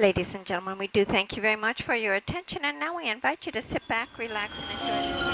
Ladies 0.00 0.28
and 0.32 0.46
gentlemen, 0.46 0.78
we 0.78 0.86
do 0.86 1.04
thank 1.04 1.34
you 1.34 1.42
very 1.42 1.56
much 1.56 1.82
for 1.82 1.96
your 1.96 2.14
attention, 2.14 2.60
and 2.62 2.78
now 2.78 2.96
we 2.96 3.10
invite 3.10 3.44
you 3.44 3.50
to 3.50 3.60
sit 3.72 3.82
back, 3.88 4.08
relax, 4.16 4.52
and 4.56 4.70
enjoy. 4.80 5.26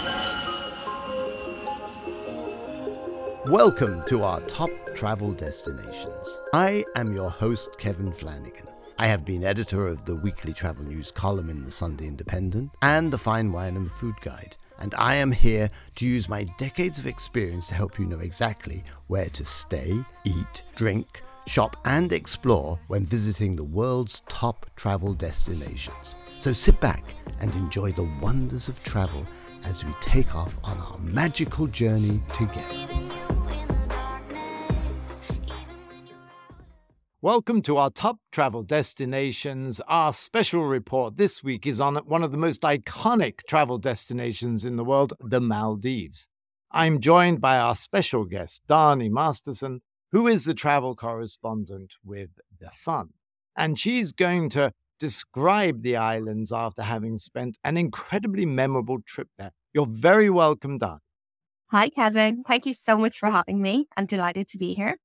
Welcome 3.52 4.02
to 4.06 4.22
our 4.22 4.40
top 4.46 4.70
travel 4.94 5.34
destinations. 5.34 6.40
I 6.54 6.82
am 6.96 7.12
your 7.12 7.28
host, 7.28 7.76
Kevin 7.76 8.10
Flanagan. 8.10 8.66
I 8.98 9.06
have 9.06 9.26
been 9.26 9.44
editor 9.44 9.86
of 9.86 10.06
the 10.06 10.16
weekly 10.16 10.54
travel 10.54 10.86
news 10.86 11.12
column 11.12 11.50
in 11.50 11.62
the 11.62 11.70
Sunday 11.70 12.06
Independent 12.06 12.70
and 12.80 13.12
the 13.12 13.18
Fine 13.18 13.52
Wine 13.52 13.76
and 13.76 13.92
Food 13.92 14.14
Guide, 14.22 14.56
and 14.78 14.94
I 14.94 15.16
am 15.16 15.32
here 15.32 15.68
to 15.96 16.06
use 16.06 16.26
my 16.26 16.44
decades 16.56 16.98
of 16.98 17.06
experience 17.06 17.68
to 17.68 17.74
help 17.74 17.98
you 17.98 18.06
know 18.06 18.20
exactly 18.20 18.82
where 19.08 19.28
to 19.28 19.44
stay, 19.44 20.02
eat, 20.24 20.62
drink, 20.74 21.20
shop, 21.46 21.76
and 21.84 22.12
explore 22.12 22.78
when 22.88 23.04
visiting 23.04 23.56
the 23.56 23.64
world's 23.64 24.22
top 24.28 24.66
travel 24.76 25.14
destinations. 25.14 26.16
So 26.36 26.52
sit 26.52 26.80
back 26.80 27.14
and 27.40 27.54
enjoy 27.54 27.92
the 27.92 28.08
wonders 28.20 28.68
of 28.68 28.82
travel 28.82 29.26
as 29.64 29.84
we 29.84 29.92
take 30.00 30.34
off 30.34 30.58
on 30.64 30.78
our 30.78 30.98
magical 30.98 31.66
journey 31.66 32.22
together. 32.32 33.04
Welcome 37.22 37.62
to 37.62 37.78
our 37.78 37.88
top 37.88 38.18
travel 38.32 38.62
destinations. 38.62 39.80
Our 39.88 40.12
special 40.12 40.64
report 40.64 41.16
this 41.16 41.42
week 41.42 41.66
is 41.66 41.80
on 41.80 41.96
one 41.96 42.22
of 42.22 42.32
the 42.32 42.36
most 42.36 42.60
iconic 42.60 43.38
travel 43.48 43.78
destinations 43.78 44.66
in 44.66 44.76
the 44.76 44.84
world, 44.84 45.14
the 45.20 45.40
Maldives. 45.40 46.28
I'm 46.70 47.00
joined 47.00 47.40
by 47.40 47.56
our 47.56 47.74
special 47.74 48.26
guest, 48.26 48.64
Dani 48.68 49.08
Masterson, 49.08 49.80
who 50.14 50.28
is 50.28 50.44
the 50.44 50.54
travel 50.54 50.94
correspondent 50.94 51.94
with 52.04 52.30
The 52.60 52.70
Sun. 52.70 53.08
And 53.56 53.76
she's 53.76 54.12
going 54.12 54.48
to 54.50 54.70
describe 55.00 55.82
the 55.82 55.96
islands 55.96 56.52
after 56.52 56.82
having 56.82 57.18
spent 57.18 57.58
an 57.64 57.76
incredibly 57.76 58.46
memorable 58.46 58.98
trip 59.04 59.26
there. 59.36 59.50
You're 59.72 59.88
very 59.90 60.30
welcome, 60.30 60.78
Dan. 60.78 60.98
Hi, 61.72 61.88
Kevin. 61.88 62.44
Thank 62.46 62.64
you 62.64 62.74
so 62.74 62.96
much 62.96 63.18
for 63.18 63.28
having 63.28 63.60
me. 63.60 63.88
I'm 63.96 64.06
delighted 64.06 64.46
to 64.48 64.58
be 64.58 64.74
here. 64.74 64.98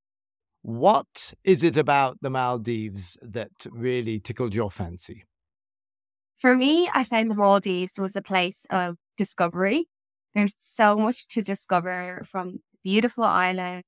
What 0.61 1.33
is 1.43 1.63
it 1.63 1.75
about 1.75 2.19
the 2.21 2.29
Maldives 2.29 3.17
that 3.23 3.65
really 3.71 4.19
tickled 4.19 4.53
your 4.53 4.69
fancy? 4.69 5.23
For 6.37 6.55
me, 6.55 6.87
I 6.93 7.03
found 7.03 7.31
the 7.31 7.35
Maldives 7.35 7.97
was 7.97 8.15
a 8.15 8.21
place 8.21 8.67
of 8.69 8.97
discovery. 9.17 9.87
There's 10.35 10.53
so 10.59 10.97
much 10.97 11.27
to 11.29 11.41
discover 11.41 12.23
from 12.29 12.59
beautiful 12.83 13.23
island 13.23 13.85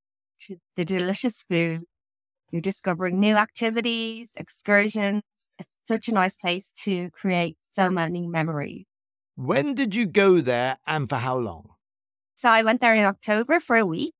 to 0.47 0.57
the 0.75 0.85
delicious 0.85 1.43
food. 1.43 1.83
You're 2.51 2.61
discovering 2.61 3.19
new 3.19 3.35
activities, 3.35 4.31
excursions. 4.35 5.23
It's 5.57 5.75
such 5.85 6.09
a 6.09 6.13
nice 6.13 6.37
place 6.37 6.71
to 6.83 7.09
create 7.11 7.57
so 7.71 7.89
many 7.89 8.27
memories. 8.27 8.85
When 9.35 9.73
did 9.73 9.95
you 9.95 10.05
go 10.05 10.41
there 10.41 10.77
and 10.85 11.07
for 11.07 11.15
how 11.15 11.37
long? 11.37 11.69
So 12.35 12.49
I 12.49 12.63
went 12.63 12.81
there 12.81 12.95
in 12.95 13.05
October 13.05 13.59
for 13.59 13.77
a 13.77 13.85
week. 13.85 14.13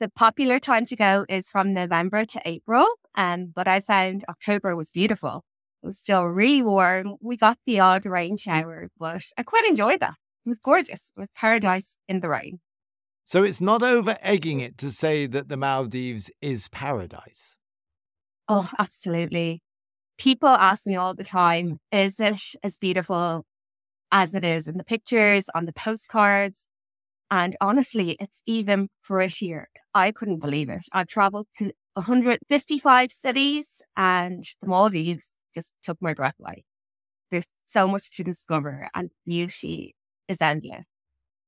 The 0.00 0.08
popular 0.08 0.58
time 0.58 0.84
to 0.86 0.96
go 0.96 1.24
is 1.28 1.48
from 1.48 1.72
November 1.72 2.24
to 2.24 2.42
April. 2.44 2.86
Um, 3.14 3.52
but 3.54 3.68
I 3.68 3.80
found 3.80 4.24
October 4.28 4.74
was 4.74 4.90
beautiful. 4.90 5.44
It 5.82 5.86
was 5.86 5.98
still 5.98 6.24
really 6.24 6.62
warm. 6.62 7.16
We 7.20 7.36
got 7.36 7.58
the 7.66 7.78
odd 7.78 8.06
rain 8.06 8.36
shower, 8.36 8.88
but 8.98 9.22
I 9.38 9.42
quite 9.42 9.66
enjoyed 9.66 10.00
that. 10.00 10.14
It 10.44 10.48
was 10.48 10.58
gorgeous. 10.58 11.12
It 11.16 11.20
was 11.20 11.28
paradise 11.36 11.98
in 12.08 12.20
the 12.20 12.28
rain. 12.28 12.60
So 13.32 13.42
it's 13.42 13.62
not 13.62 13.82
over 13.82 14.18
egging 14.20 14.60
it 14.60 14.76
to 14.76 14.90
say 14.90 15.26
that 15.26 15.48
the 15.48 15.56
Maldives 15.56 16.30
is 16.42 16.68
paradise. 16.68 17.56
Oh, 18.46 18.68
absolutely. 18.78 19.62
People 20.18 20.50
ask 20.50 20.86
me 20.86 20.96
all 20.96 21.14
the 21.14 21.24
time, 21.24 21.78
is 21.90 22.20
it 22.20 22.42
as 22.62 22.76
beautiful 22.76 23.46
as 24.10 24.34
it 24.34 24.44
is 24.44 24.68
in 24.68 24.76
the 24.76 24.84
pictures, 24.84 25.46
on 25.54 25.64
the 25.64 25.72
postcards? 25.72 26.66
And 27.30 27.56
honestly, 27.58 28.18
it's 28.20 28.42
even 28.44 28.90
prettier. 29.02 29.68
I 29.94 30.12
couldn't 30.12 30.40
believe 30.40 30.68
it. 30.68 30.84
I've 30.92 31.06
traveled 31.06 31.46
to 31.56 31.72
155 31.94 33.10
cities 33.10 33.80
and 33.96 34.44
the 34.60 34.68
Maldives 34.68 35.30
just 35.54 35.72
took 35.82 35.96
my 36.02 36.12
breath 36.12 36.36
away. 36.38 36.64
There's 37.30 37.48
so 37.64 37.88
much 37.88 38.10
to 38.10 38.24
discover 38.24 38.90
and 38.94 39.08
beauty 39.24 39.94
is 40.28 40.42
endless. 40.42 40.84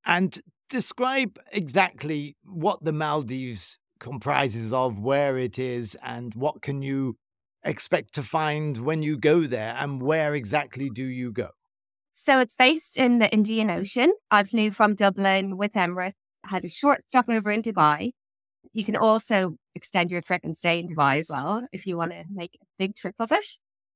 And 0.06 0.40
describe 0.74 1.38
exactly 1.52 2.36
what 2.42 2.82
the 2.82 2.90
Maldives 2.92 3.78
comprises 4.00 4.72
of, 4.72 4.98
where 4.98 5.38
it 5.38 5.56
is, 5.56 5.96
and 6.02 6.34
what 6.34 6.62
can 6.62 6.82
you 6.82 7.16
expect 7.62 8.12
to 8.14 8.24
find 8.24 8.78
when 8.78 9.00
you 9.00 9.16
go 9.16 9.42
there, 9.42 9.76
and 9.78 10.02
where 10.02 10.34
exactly 10.34 10.90
do 10.90 11.04
you 11.04 11.30
go? 11.30 11.50
So 12.12 12.40
it's 12.40 12.56
based 12.56 12.96
in 12.96 13.20
the 13.20 13.32
Indian 13.32 13.70
Ocean. 13.70 14.14
I 14.32 14.42
flew 14.42 14.72
from 14.72 14.96
Dublin 14.96 15.56
with 15.56 15.74
Emirates, 15.74 16.14
had 16.44 16.64
a 16.64 16.68
short 16.68 17.04
stopover 17.06 17.52
in 17.52 17.62
Dubai. 17.62 18.10
You 18.72 18.84
can 18.84 18.96
also 18.96 19.56
extend 19.76 20.10
your 20.10 20.22
trip 20.22 20.40
and 20.42 20.56
stay 20.56 20.80
in 20.80 20.88
Dubai 20.88 21.20
as 21.20 21.30
well 21.30 21.68
if 21.72 21.86
you 21.86 21.96
want 21.96 22.10
to 22.10 22.24
make 22.28 22.58
a 22.60 22.66
big 22.80 22.96
trip 22.96 23.14
of 23.20 23.30
it. 23.30 23.46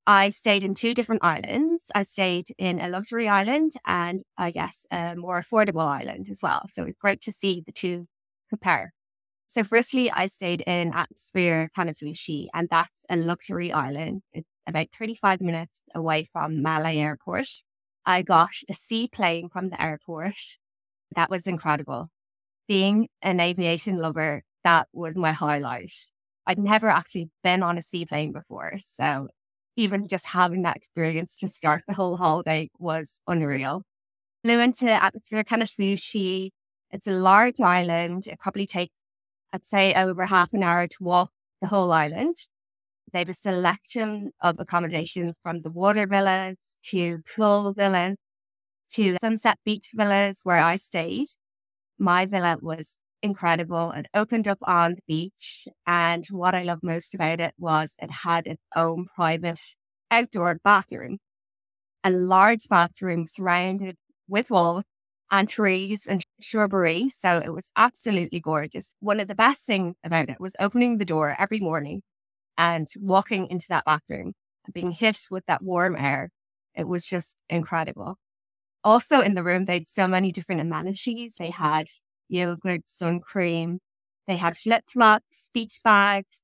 I 0.08 0.30
stayed 0.30 0.64
in 0.64 0.74
two 0.74 0.94
different 0.94 1.22
islands. 1.22 1.90
I 1.94 2.02
stayed 2.02 2.46
in 2.56 2.80
a 2.80 2.88
luxury 2.88 3.28
island 3.28 3.72
and 3.86 4.22
I 4.38 4.50
guess 4.52 4.86
a 4.90 5.14
more 5.14 5.42
affordable 5.42 5.86
island 5.86 6.28
as 6.30 6.40
well. 6.42 6.62
So 6.70 6.84
it's 6.84 6.96
great 6.96 7.20
to 7.22 7.32
see 7.32 7.62
the 7.66 7.72
two 7.72 8.06
compare. 8.48 8.94
So 9.46 9.64
firstly, 9.64 10.10
I 10.10 10.24
stayed 10.24 10.62
in 10.62 10.94
Atmosphere 10.94 11.68
Kanifushi 11.76 12.46
and 12.54 12.68
that's 12.70 13.04
a 13.10 13.16
luxury 13.16 13.70
island. 13.70 14.22
It's 14.32 14.48
about 14.66 14.86
35 14.98 15.42
minutes 15.42 15.82
away 15.94 16.24
from 16.24 16.64
Malé 16.64 16.96
Airport. 16.96 17.48
I 18.06 18.22
got 18.22 18.48
a 18.66 18.72
seaplane 18.72 19.50
from 19.50 19.68
the 19.68 19.82
airport. 19.82 20.36
That 21.16 21.28
was 21.28 21.46
incredible. 21.46 22.08
Being 22.66 23.08
an 23.20 23.40
aviation 23.40 23.98
lover, 23.98 24.42
that 24.64 24.88
was 24.94 25.16
my 25.16 25.32
highlight. 25.32 25.92
I'd 26.46 26.58
never 26.58 26.88
actually 26.88 27.28
been 27.44 27.62
on 27.62 27.76
a 27.76 27.82
seaplane 27.82 28.32
before. 28.32 28.72
So 28.78 29.28
even 29.78 30.08
just 30.08 30.26
having 30.26 30.62
that 30.62 30.76
experience 30.76 31.36
to 31.36 31.48
start 31.48 31.84
the 31.86 31.94
whole 31.94 32.16
holiday 32.16 32.68
was 32.80 33.20
unreal. 33.28 33.82
Flew 34.42 34.58
into 34.58 34.90
Atmosphere 34.90 35.44
Kanifushi. 35.44 36.50
It's 36.90 37.06
a 37.06 37.12
large 37.12 37.60
island. 37.60 38.26
It 38.26 38.40
probably 38.40 38.66
takes, 38.66 38.92
I'd 39.52 39.64
say, 39.64 39.94
over 39.94 40.26
half 40.26 40.52
an 40.52 40.64
hour 40.64 40.88
to 40.88 40.96
walk 41.00 41.30
the 41.62 41.68
whole 41.68 41.92
island. 41.92 42.34
They 43.12 43.20
have 43.20 43.28
a 43.28 43.34
selection 43.34 44.32
of 44.40 44.56
accommodations 44.58 45.38
from 45.42 45.62
the 45.62 45.70
water 45.70 46.08
villas 46.08 46.58
to 46.90 47.22
pool 47.36 47.72
villas 47.72 48.16
to 48.94 49.16
sunset 49.20 49.58
beach 49.64 49.90
villas 49.94 50.40
where 50.42 50.58
I 50.58 50.74
stayed. 50.74 51.28
My 52.00 52.26
villa 52.26 52.58
was 52.60 52.98
incredible. 53.22 53.92
It 53.92 54.06
opened 54.14 54.48
up 54.48 54.58
on 54.62 54.94
the 54.94 55.02
beach. 55.06 55.68
And 55.86 56.26
what 56.28 56.54
I 56.54 56.62
loved 56.62 56.82
most 56.82 57.14
about 57.14 57.40
it 57.40 57.54
was 57.58 57.96
it 58.00 58.10
had 58.10 58.46
its 58.46 58.62
own 58.76 59.06
private 59.14 59.60
outdoor 60.10 60.60
bathroom, 60.64 61.18
a 62.04 62.10
large 62.10 62.68
bathroom 62.68 63.26
surrounded 63.26 63.96
with 64.28 64.50
walls 64.50 64.84
and 65.30 65.48
trees 65.48 66.06
and 66.06 66.22
shrubbery. 66.40 67.08
So 67.08 67.38
it 67.44 67.50
was 67.52 67.70
absolutely 67.76 68.40
gorgeous. 68.40 68.94
One 69.00 69.20
of 69.20 69.28
the 69.28 69.34
best 69.34 69.66
things 69.66 69.96
about 70.04 70.30
it 70.30 70.40
was 70.40 70.54
opening 70.60 70.98
the 70.98 71.04
door 71.04 71.36
every 71.38 71.60
morning 71.60 72.02
and 72.58 72.88
walking 72.98 73.48
into 73.48 73.66
that 73.70 73.84
bathroom 73.84 74.34
and 74.66 74.74
being 74.74 74.92
hit 74.92 75.20
with 75.30 75.46
that 75.46 75.62
warm 75.62 75.96
air. 75.96 76.30
It 76.74 76.88
was 76.88 77.06
just 77.06 77.42
incredible. 77.50 78.16
Also 78.84 79.20
in 79.20 79.34
the 79.34 79.44
room, 79.44 79.64
they 79.64 79.74
had 79.74 79.88
so 79.88 80.08
many 80.08 80.32
different 80.32 80.60
amenities. 80.60 81.36
They 81.38 81.50
had 81.50 81.88
yogurt, 82.28 82.88
sun 82.88 83.20
cream. 83.20 83.80
They 84.26 84.36
had 84.36 84.56
flip 84.56 84.84
flops, 84.92 85.48
beach 85.52 85.80
bags. 85.82 86.42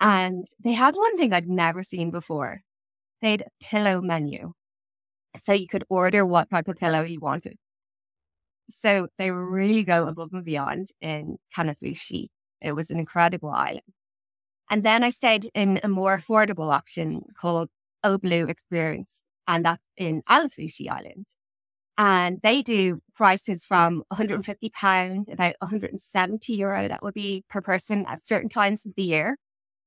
And 0.00 0.46
they 0.62 0.72
had 0.72 0.96
one 0.96 1.16
thing 1.16 1.32
I'd 1.32 1.48
never 1.48 1.82
seen 1.82 2.10
before. 2.10 2.62
They 3.22 3.32
had 3.32 3.42
a 3.42 3.64
pillow 3.64 4.00
menu. 4.00 4.52
So 5.42 5.52
you 5.52 5.66
could 5.66 5.84
order 5.88 6.24
what 6.24 6.50
type 6.50 6.68
of 6.68 6.76
pillow 6.76 7.02
you 7.02 7.20
wanted. 7.20 7.56
So 8.70 9.08
they 9.18 9.30
really 9.30 9.84
go 9.84 10.06
above 10.06 10.30
and 10.32 10.44
beyond 10.44 10.88
in 11.00 11.36
Kanifushi. 11.56 12.28
It 12.60 12.72
was 12.72 12.90
an 12.90 12.98
incredible 12.98 13.50
island. 13.50 13.82
And 14.70 14.82
then 14.82 15.04
I 15.04 15.10
stayed 15.10 15.50
in 15.54 15.80
a 15.82 15.88
more 15.88 16.16
affordable 16.16 16.72
option 16.72 17.22
called 17.36 17.68
Oblu 18.04 18.48
Experience, 18.48 19.22
and 19.46 19.64
that's 19.64 19.86
in 19.96 20.22
Ailafushi 20.28 20.88
Island. 20.88 21.26
And 21.96 22.40
they 22.42 22.62
do 22.62 23.00
prices 23.14 23.64
from 23.64 24.02
150 24.08 24.68
mm-hmm. 24.68 24.72
pound, 24.74 25.28
about 25.30 25.54
170 25.60 26.52
euro. 26.54 26.88
That 26.88 27.02
would 27.02 27.14
be 27.14 27.44
per 27.48 27.60
person 27.60 28.04
at 28.06 28.26
certain 28.26 28.48
times 28.48 28.84
of 28.84 28.94
the 28.96 29.02
year. 29.04 29.36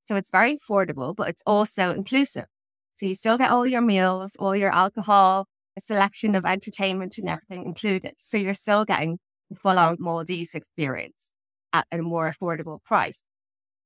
So 0.06 0.16
it's 0.16 0.30
very 0.30 0.56
affordable, 0.56 1.14
but 1.14 1.28
it's 1.28 1.42
also 1.44 1.92
inclusive. 1.92 2.46
So 2.94 3.06
you 3.06 3.14
still 3.14 3.36
get 3.36 3.50
all 3.50 3.66
your 3.66 3.82
meals, 3.82 4.36
all 4.38 4.56
your 4.56 4.72
alcohol, 4.74 5.46
a 5.76 5.80
selection 5.80 6.34
of 6.34 6.46
entertainment 6.46 7.18
and 7.18 7.28
everything 7.28 7.64
included. 7.66 8.14
So 8.16 8.38
you're 8.38 8.54
still 8.54 8.84
getting 8.84 9.18
the 9.50 9.56
full 9.56 9.78
on 9.78 9.96
Maldives 9.98 10.54
experience 10.54 11.32
at 11.72 11.86
a 11.92 11.98
more 11.98 12.32
affordable 12.32 12.82
price. 12.82 13.22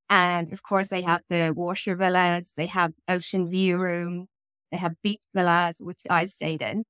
And 0.08 0.52
of 0.52 0.62
course, 0.62 0.88
they 0.88 1.02
have 1.02 1.22
the 1.28 1.52
washer 1.54 1.96
villas, 1.96 2.52
they 2.56 2.66
have 2.66 2.92
ocean 3.08 3.50
view 3.50 3.78
room, 3.78 4.28
They 4.70 4.78
have 4.78 4.94
beach 5.02 5.24
villas, 5.34 5.78
which 5.80 6.02
I 6.08 6.26
stayed 6.26 6.62
in. 6.62 6.84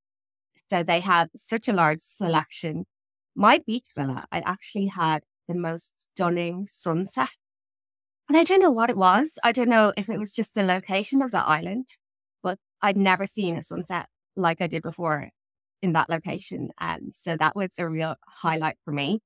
So 0.72 0.82
they 0.82 1.00
have 1.00 1.28
such 1.36 1.69
a 1.69 1.72
large 1.74 2.00
selection. 2.00 2.86
My 3.36 3.58
beach 3.58 3.88
villa, 3.94 4.24
I 4.32 4.38
actually 4.38 4.86
had 4.86 5.20
the 5.46 5.54
most 5.54 5.92
stunning 5.98 6.66
sunset. 6.66 7.36
And 8.26 8.38
I 8.38 8.44
don't 8.44 8.62
know 8.62 8.70
what 8.70 8.88
it 8.88 8.96
was. 8.96 9.38
I 9.44 9.52
don't 9.52 9.69
know 9.69 9.92
if 9.98 10.08
it 10.08 10.19
was 10.19 10.32
just 10.32 10.54
the 10.54 10.62
location 10.62 11.20
of 11.20 11.30
the 11.30 11.44
island, 11.46 11.88
but 12.42 12.58
I'd 12.80 12.96
never 12.96 13.26
seen 13.26 13.54
a 13.54 13.62
sunset 13.62 14.06
like 14.34 14.62
I 14.62 14.66
did 14.66 14.82
before 14.82 15.28
in 15.82 15.92
that 15.92 16.08
location. 16.08 16.70
And 16.80 17.14
so 17.14 17.36
that 17.36 17.54
was 17.54 17.74
a 17.76 17.86
real 17.86 18.16
highlight 18.26 18.76
for 18.82 18.92
me. 18.92 19.20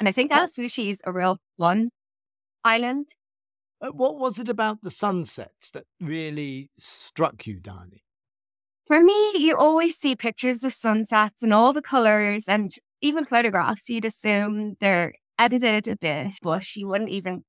And 0.00 0.08
I 0.08 0.12
think 0.12 0.32
Ailafushi 0.32 0.90
is 0.90 1.02
a 1.04 1.12
real 1.12 1.38
fun 1.56 1.90
island. 2.64 3.10
Uh, 3.80 3.90
what 3.90 4.18
was 4.18 4.40
it 4.40 4.48
about 4.48 4.78
the 4.82 4.90
sunsets 4.90 5.70
that 5.70 5.84
really 6.00 6.72
struck 6.76 7.46
you, 7.46 7.60
Dani? 7.60 8.00
For 8.90 9.04
me, 9.04 9.34
you 9.36 9.56
always 9.56 9.96
see 9.96 10.16
pictures 10.16 10.64
of 10.64 10.72
sunsets 10.72 11.44
and 11.44 11.54
all 11.54 11.72
the 11.72 11.80
colors 11.80 12.46
and 12.48 12.72
even 13.00 13.24
photographs. 13.24 13.88
You'd 13.88 14.04
assume 14.04 14.74
they're 14.80 15.14
edited 15.38 15.86
a 15.86 15.94
bit, 15.94 16.32
but 16.42 16.74
you 16.74 16.88
wouldn't 16.88 17.10
even 17.10 17.44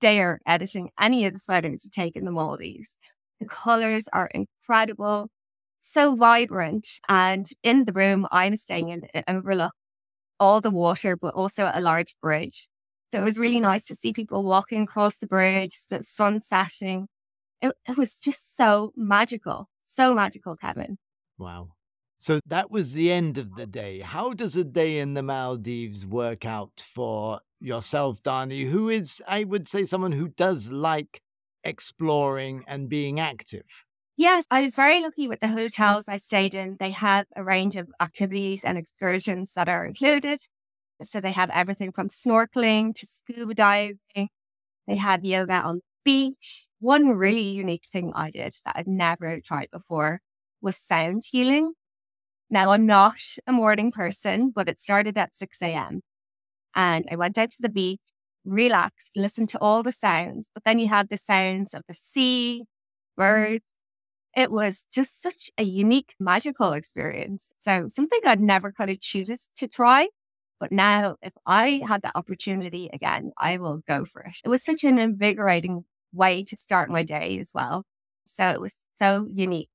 dare 0.00 0.38
editing 0.46 0.90
any 1.00 1.26
of 1.26 1.34
the 1.34 1.40
photos 1.40 1.84
you 1.84 1.90
take 1.90 2.14
in 2.14 2.24
the 2.24 2.30
Maldives. 2.30 2.96
The 3.40 3.46
colors 3.46 4.08
are 4.12 4.30
incredible, 4.32 5.30
so 5.80 6.14
vibrant. 6.14 6.86
And 7.08 7.48
in 7.64 7.86
the 7.86 7.92
room 7.92 8.28
I'm 8.30 8.56
staying 8.56 8.90
in, 8.90 9.08
it 9.12 9.24
all 10.38 10.60
the 10.60 10.70
water, 10.70 11.16
but 11.16 11.34
also 11.34 11.72
a 11.74 11.80
large 11.80 12.14
bridge. 12.22 12.68
So 13.10 13.20
it 13.20 13.24
was 13.24 13.36
really 13.36 13.58
nice 13.58 13.84
to 13.86 13.96
see 13.96 14.12
people 14.12 14.44
walking 14.44 14.82
across 14.82 15.16
the 15.16 15.26
bridge, 15.26 15.76
the 15.90 16.04
sun 16.04 16.40
setting. 16.40 17.08
It, 17.60 17.72
it 17.88 17.96
was 17.96 18.14
just 18.14 18.56
so 18.56 18.92
magical, 18.96 19.68
so 19.94 20.14
magical, 20.14 20.56
Kevin. 20.56 20.98
Wow. 21.38 21.70
So 22.18 22.40
that 22.46 22.70
was 22.70 22.92
the 22.92 23.12
end 23.12 23.38
of 23.38 23.54
the 23.54 23.66
day. 23.66 24.00
How 24.00 24.32
does 24.32 24.56
a 24.56 24.64
day 24.64 24.98
in 24.98 25.14
the 25.14 25.22
Maldives 25.22 26.06
work 26.06 26.46
out 26.46 26.82
for 26.94 27.40
yourself, 27.60 28.22
Dani, 28.22 28.70
who 28.70 28.88
is, 28.88 29.22
I 29.28 29.44
would 29.44 29.68
say, 29.68 29.84
someone 29.84 30.12
who 30.12 30.28
does 30.28 30.70
like 30.70 31.20
exploring 31.64 32.64
and 32.66 32.88
being 32.88 33.20
active? 33.20 33.66
Yes, 34.16 34.46
I 34.50 34.60
was 34.62 34.76
very 34.76 35.02
lucky 35.02 35.26
with 35.26 35.40
the 35.40 35.48
hotels 35.48 36.08
I 36.08 36.18
stayed 36.18 36.54
in. 36.54 36.76
They 36.78 36.92
have 36.92 37.26
a 37.34 37.42
range 37.42 37.74
of 37.74 37.90
activities 38.00 38.64
and 38.64 38.78
excursions 38.78 39.52
that 39.54 39.68
are 39.68 39.84
included. 39.84 40.40
So 41.02 41.20
they 41.20 41.32
had 41.32 41.50
everything 41.50 41.90
from 41.90 42.08
snorkeling 42.08 42.94
to 42.94 43.06
scuba 43.06 43.54
diving. 43.54 44.28
They 44.86 44.96
had 44.96 45.24
yoga 45.24 45.54
on 45.54 45.76
the 45.76 45.82
beach. 46.04 46.68
One 46.80 47.08
really 47.10 47.40
unique 47.40 47.84
thing 47.90 48.12
I 48.14 48.30
did 48.30 48.54
that 48.64 48.76
I'd 48.76 48.86
never 48.88 49.40
tried 49.40 49.70
before 49.72 50.20
was 50.60 50.76
sound 50.76 51.24
healing. 51.30 51.72
Now, 52.50 52.70
I'm 52.70 52.86
not 52.86 53.20
a 53.46 53.52
morning 53.52 53.90
person, 53.92 54.52
but 54.54 54.68
it 54.68 54.80
started 54.80 55.18
at 55.18 55.34
6 55.34 55.60
a.m. 55.62 56.02
And 56.74 57.06
I 57.10 57.16
went 57.16 57.38
out 57.38 57.50
to 57.52 57.62
the 57.62 57.68
beach, 57.68 58.00
relaxed, 58.44 59.12
listened 59.16 59.48
to 59.50 59.58
all 59.60 59.82
the 59.82 59.92
sounds. 59.92 60.50
But 60.54 60.64
then 60.64 60.78
you 60.78 60.88
had 60.88 61.08
the 61.08 61.16
sounds 61.16 61.74
of 61.74 61.82
the 61.88 61.94
sea, 61.94 62.64
birds, 63.16 63.64
it 64.36 64.50
was 64.50 64.86
just 64.92 65.22
such 65.22 65.50
a 65.58 65.62
unique, 65.62 66.14
magical 66.18 66.72
experience. 66.72 67.52
So 67.58 67.86
something 67.88 68.20
I'd 68.26 68.40
never 68.40 68.72
kind 68.72 68.90
of 68.90 69.00
choose 69.00 69.48
to 69.56 69.68
try. 69.68 70.08
But 70.60 70.72
now, 70.72 71.16
if 71.22 71.32
I 71.46 71.82
had 71.86 72.02
that 72.02 72.16
opportunity 72.16 72.88
again, 72.92 73.32
I 73.38 73.58
will 73.58 73.82
go 73.86 74.04
for 74.04 74.22
it. 74.22 74.36
It 74.44 74.48
was 74.48 74.64
such 74.64 74.84
an 74.84 74.98
invigorating 74.98 75.84
way 76.14 76.44
to 76.44 76.56
start 76.56 76.90
my 76.90 77.02
mm-hmm. 77.02 77.18
day 77.18 77.38
as 77.38 77.50
well. 77.54 77.84
So 78.24 78.48
it 78.48 78.60
was 78.60 78.76
so 78.96 79.28
unique. 79.32 79.68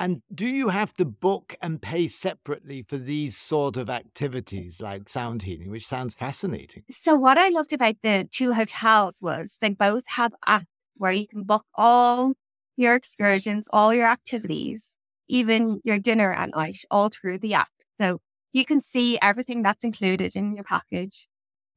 And 0.00 0.22
do 0.32 0.46
you 0.46 0.68
have 0.68 0.94
to 0.94 1.04
book 1.04 1.56
and 1.60 1.82
pay 1.82 2.06
separately 2.06 2.84
for 2.88 2.98
these 2.98 3.36
sort 3.36 3.76
of 3.76 3.90
activities 3.90 4.80
like 4.80 5.08
sound 5.08 5.42
healing, 5.42 5.70
which 5.70 5.86
sounds 5.86 6.14
fascinating? 6.14 6.84
So, 6.88 7.16
what 7.16 7.36
I 7.36 7.48
loved 7.48 7.72
about 7.72 7.96
the 8.02 8.28
two 8.30 8.52
hotels 8.52 9.18
was 9.20 9.56
they 9.60 9.70
both 9.70 10.04
have 10.10 10.34
apps 10.46 10.66
where 10.94 11.10
you 11.10 11.26
can 11.26 11.42
book 11.42 11.64
all 11.74 12.34
your 12.76 12.94
excursions, 12.94 13.66
all 13.72 13.92
your 13.92 14.08
activities, 14.08 14.94
even 15.28 15.80
your 15.84 15.98
dinner 15.98 16.32
at 16.32 16.50
night, 16.54 16.84
all 16.90 17.08
through 17.08 17.38
the 17.38 17.54
app. 17.54 17.68
So 18.00 18.20
you 18.52 18.64
can 18.64 18.80
see 18.80 19.18
everything 19.20 19.62
that's 19.62 19.84
included 19.84 20.36
in 20.36 20.54
your 20.54 20.64
package 20.64 21.28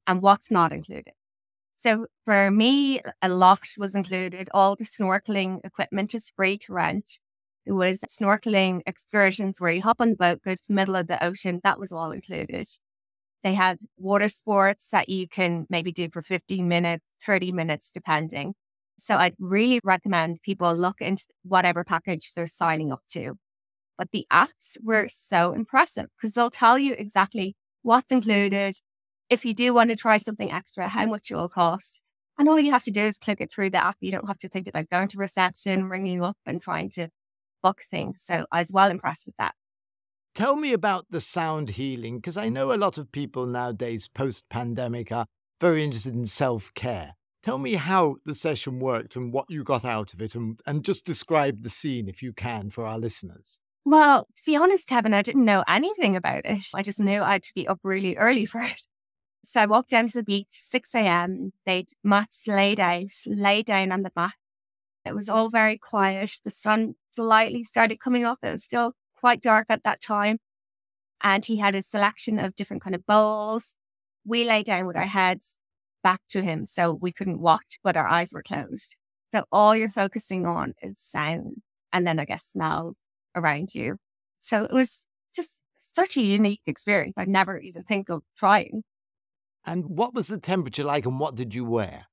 and 0.08 0.22
what's 0.22 0.52
not 0.52 0.72
included. 0.72 1.14
So 1.82 2.06
for 2.26 2.52
me, 2.52 3.02
a 3.24 3.30
lot 3.30 3.62
was 3.76 3.96
included. 3.96 4.50
All 4.54 4.76
the 4.76 4.84
snorkeling 4.86 5.62
equipment 5.64 6.14
is 6.14 6.30
free 6.30 6.58
to 6.60 6.74
rent. 6.74 7.20
There 7.66 7.74
was 7.74 8.02
snorkeling 8.02 8.82
excursions 8.86 9.60
where 9.60 9.72
you 9.72 9.82
hop 9.82 10.00
on 10.00 10.12
the 10.12 10.16
boat, 10.16 10.42
go 10.46 10.54
to 10.54 10.62
the 10.68 10.74
middle 10.76 10.96
of 10.96 11.08
the 11.08 11.24
ocean. 11.24 11.60
That 11.64 11.80
was 11.80 11.92
all 11.92 12.12
included. 12.12 12.68
They 13.44 13.56
had 13.56 13.80
water 13.98 14.30
sports 14.30 14.90
that 14.92 15.10
you 15.10 15.28
can 15.28 15.68
maybe 15.70 15.92
do 15.92 16.10
for 16.12 16.22
15 16.22 16.68
minutes, 16.68 17.06
30 17.26 17.52
minutes, 17.52 17.92
depending. 17.92 18.56
So 18.98 19.18
I'd 19.18 19.36
really 19.40 19.82
recommend 19.84 20.42
people 20.44 20.76
look 20.76 21.02
into 21.02 21.26
whatever 21.44 21.84
package 21.84 22.34
they're 22.34 22.48
signing 22.48 22.92
up 22.92 23.02
to. 23.14 23.36
But 23.98 24.12
the 24.12 24.28
apps 24.32 24.78
were 24.84 25.08
so 25.10 25.54
impressive 25.54 26.08
because 26.18 26.34
they'll 26.34 26.50
tell 26.52 26.80
you 26.80 26.94
exactly 26.98 27.56
what's 27.84 28.12
included. 28.12 28.76
If 29.32 29.46
you 29.46 29.54
do 29.54 29.74
want 29.74 29.90
to 29.90 29.96
try 29.96 30.18
something 30.18 30.52
extra, 30.52 30.90
how 30.90 31.06
much 31.06 31.32
it 31.32 31.36
will 31.36 31.48
cost. 31.48 32.02
And 32.38 32.50
all 32.50 32.60
you 32.60 32.72
have 32.72 32.84
to 32.84 32.92
do 32.92 33.06
is 33.06 33.18
click 33.18 33.40
it 33.40 33.50
through 33.50 33.70
the 33.70 33.82
app. 33.82 33.96
You 34.02 34.12
don't 34.12 34.28
have 34.28 34.40
to 34.40 34.50
think 34.50 34.68
about 34.68 34.90
going 34.90 35.08
to 35.08 35.18
reception, 35.18 35.88
ringing 35.88 36.22
up 36.22 36.36
and 36.46 36.62
trying 36.62 36.90
to 36.92 37.08
book 37.64 37.82
things. 37.90 38.22
So 38.26 38.46
I 38.52 38.60
was 38.60 38.74
well 38.74 38.92
impressed 38.92 39.26
with 39.26 39.38
that. 39.38 39.56
Tell 40.36 40.58
me 40.58 40.74
about 40.74 41.06
the 41.12 41.22
sound 41.22 41.70
healing, 41.72 42.18
because 42.18 42.36
I 42.36 42.50
know 42.50 42.74
a 42.74 42.76
lot 42.76 42.98
of 42.98 43.14
people 43.14 43.46
nowadays, 43.46 44.10
post 44.10 44.50
pandemic, 44.50 45.14
are 45.14 45.28
very 45.62 45.82
interested 45.82 46.14
in 46.14 46.26
self 46.26 46.74
care. 46.74 47.14
Tell 47.42 47.58
me 47.58 47.76
how 47.76 48.18
the 48.26 48.36
session 48.36 48.80
worked 48.80 49.16
and 49.16 49.32
what 49.32 49.46
you 49.48 49.64
got 49.64 49.86
out 49.86 50.14
of 50.14 50.22
it, 50.22 50.36
and, 50.36 50.60
and 50.66 50.84
just 50.84 51.06
describe 51.06 51.64
the 51.64 51.70
scene 51.70 52.10
if 52.10 52.22
you 52.22 52.34
can 52.34 52.70
for 52.70 52.86
our 52.86 53.00
listeners. 53.00 53.62
Well, 53.86 54.28
to 54.36 54.44
be 54.46 54.58
honest, 54.58 54.90
Kevin, 54.90 55.14
I 55.14 55.22
didn't 55.22 55.46
know 55.46 55.64
anything 55.70 56.18
about 56.18 56.46
it. 56.46 56.66
I 56.76 56.84
just 56.84 57.00
knew 57.00 57.22
I 57.22 57.34
had 57.34 57.44
to 57.44 57.54
be 57.54 57.66
up 57.66 57.80
really 57.82 58.18
early 58.18 58.46
for 58.52 58.62
it. 58.62 58.82
So 59.44 59.62
I 59.62 59.66
walked 59.66 59.90
down 59.90 60.08
to 60.08 60.18
the 60.18 60.24
beach, 60.24 60.48
6 60.52 60.94
a.m. 60.96 61.52
They'd 61.66 61.90
mats 62.04 62.44
laid 62.48 62.80
out, 62.80 63.12
lay 63.26 63.64
down 63.64 63.92
on 63.92 64.04
the 64.04 64.12
mat. 64.16 64.34
It 65.04 65.16
was 65.16 65.30
all 65.30 65.50
very 65.50 65.78
quiet. 65.78 66.34
The 66.44 66.52
sun 66.52 66.96
slightly 67.12 67.64
started 67.64 68.00
coming 68.00 68.24
up. 68.24 68.40
It 68.44 68.52
was 68.52 68.64
still 68.64 68.94
quite 69.16 69.42
dark 69.42 69.68
at 69.70 69.84
that 69.84 70.02
time. 70.02 70.38
And 71.24 71.46
he 71.46 71.58
had 71.58 71.76
a 71.76 71.82
selection 71.82 72.40
of 72.40 72.56
different 72.56 72.84
kind 72.84 72.96
of 72.96 73.06
bowls. 73.06 73.76
We 74.26 74.48
lay 74.48 74.64
down 74.64 74.86
with 74.86 74.96
our 74.96 75.06
heads 75.06 75.58
back 76.04 76.22
to 76.30 76.42
him 76.42 76.66
so 76.68 76.94
we 76.94 77.12
couldn't 77.12 77.40
watch, 77.42 77.80
but 77.84 77.98
our 77.98 78.08
eyes 78.08 78.32
were 78.34 78.44
closed. 78.44 78.96
So 79.32 79.46
all 79.52 79.76
you're 79.76 79.90
focusing 79.90 80.46
on 80.46 80.74
is 80.82 81.00
sound 81.00 81.62
and 81.94 82.06
then 82.06 82.20
I 82.20 82.26
guess 82.26 82.46
smells 82.46 83.00
around 83.36 83.74
you. 83.74 83.98
So 84.40 84.64
it 84.64 84.74
was 84.74 85.06
just 85.34 85.60
such 85.78 86.18
a 86.18 86.22
unique 86.22 86.62
experience. 86.66 87.14
I'd 87.18 87.28
never 87.28 87.58
even 87.58 87.84
think 87.84 88.10
of 88.10 88.24
trying. 88.38 88.84
And 89.66 89.86
what 89.90 90.14
was 90.14 90.28
the 90.28 90.40
temperature 90.40 90.84
like 90.84 91.06
and 91.06 91.20
what 91.20 91.36
did 91.36 91.54
you 91.54 91.66
wear? 91.66 92.06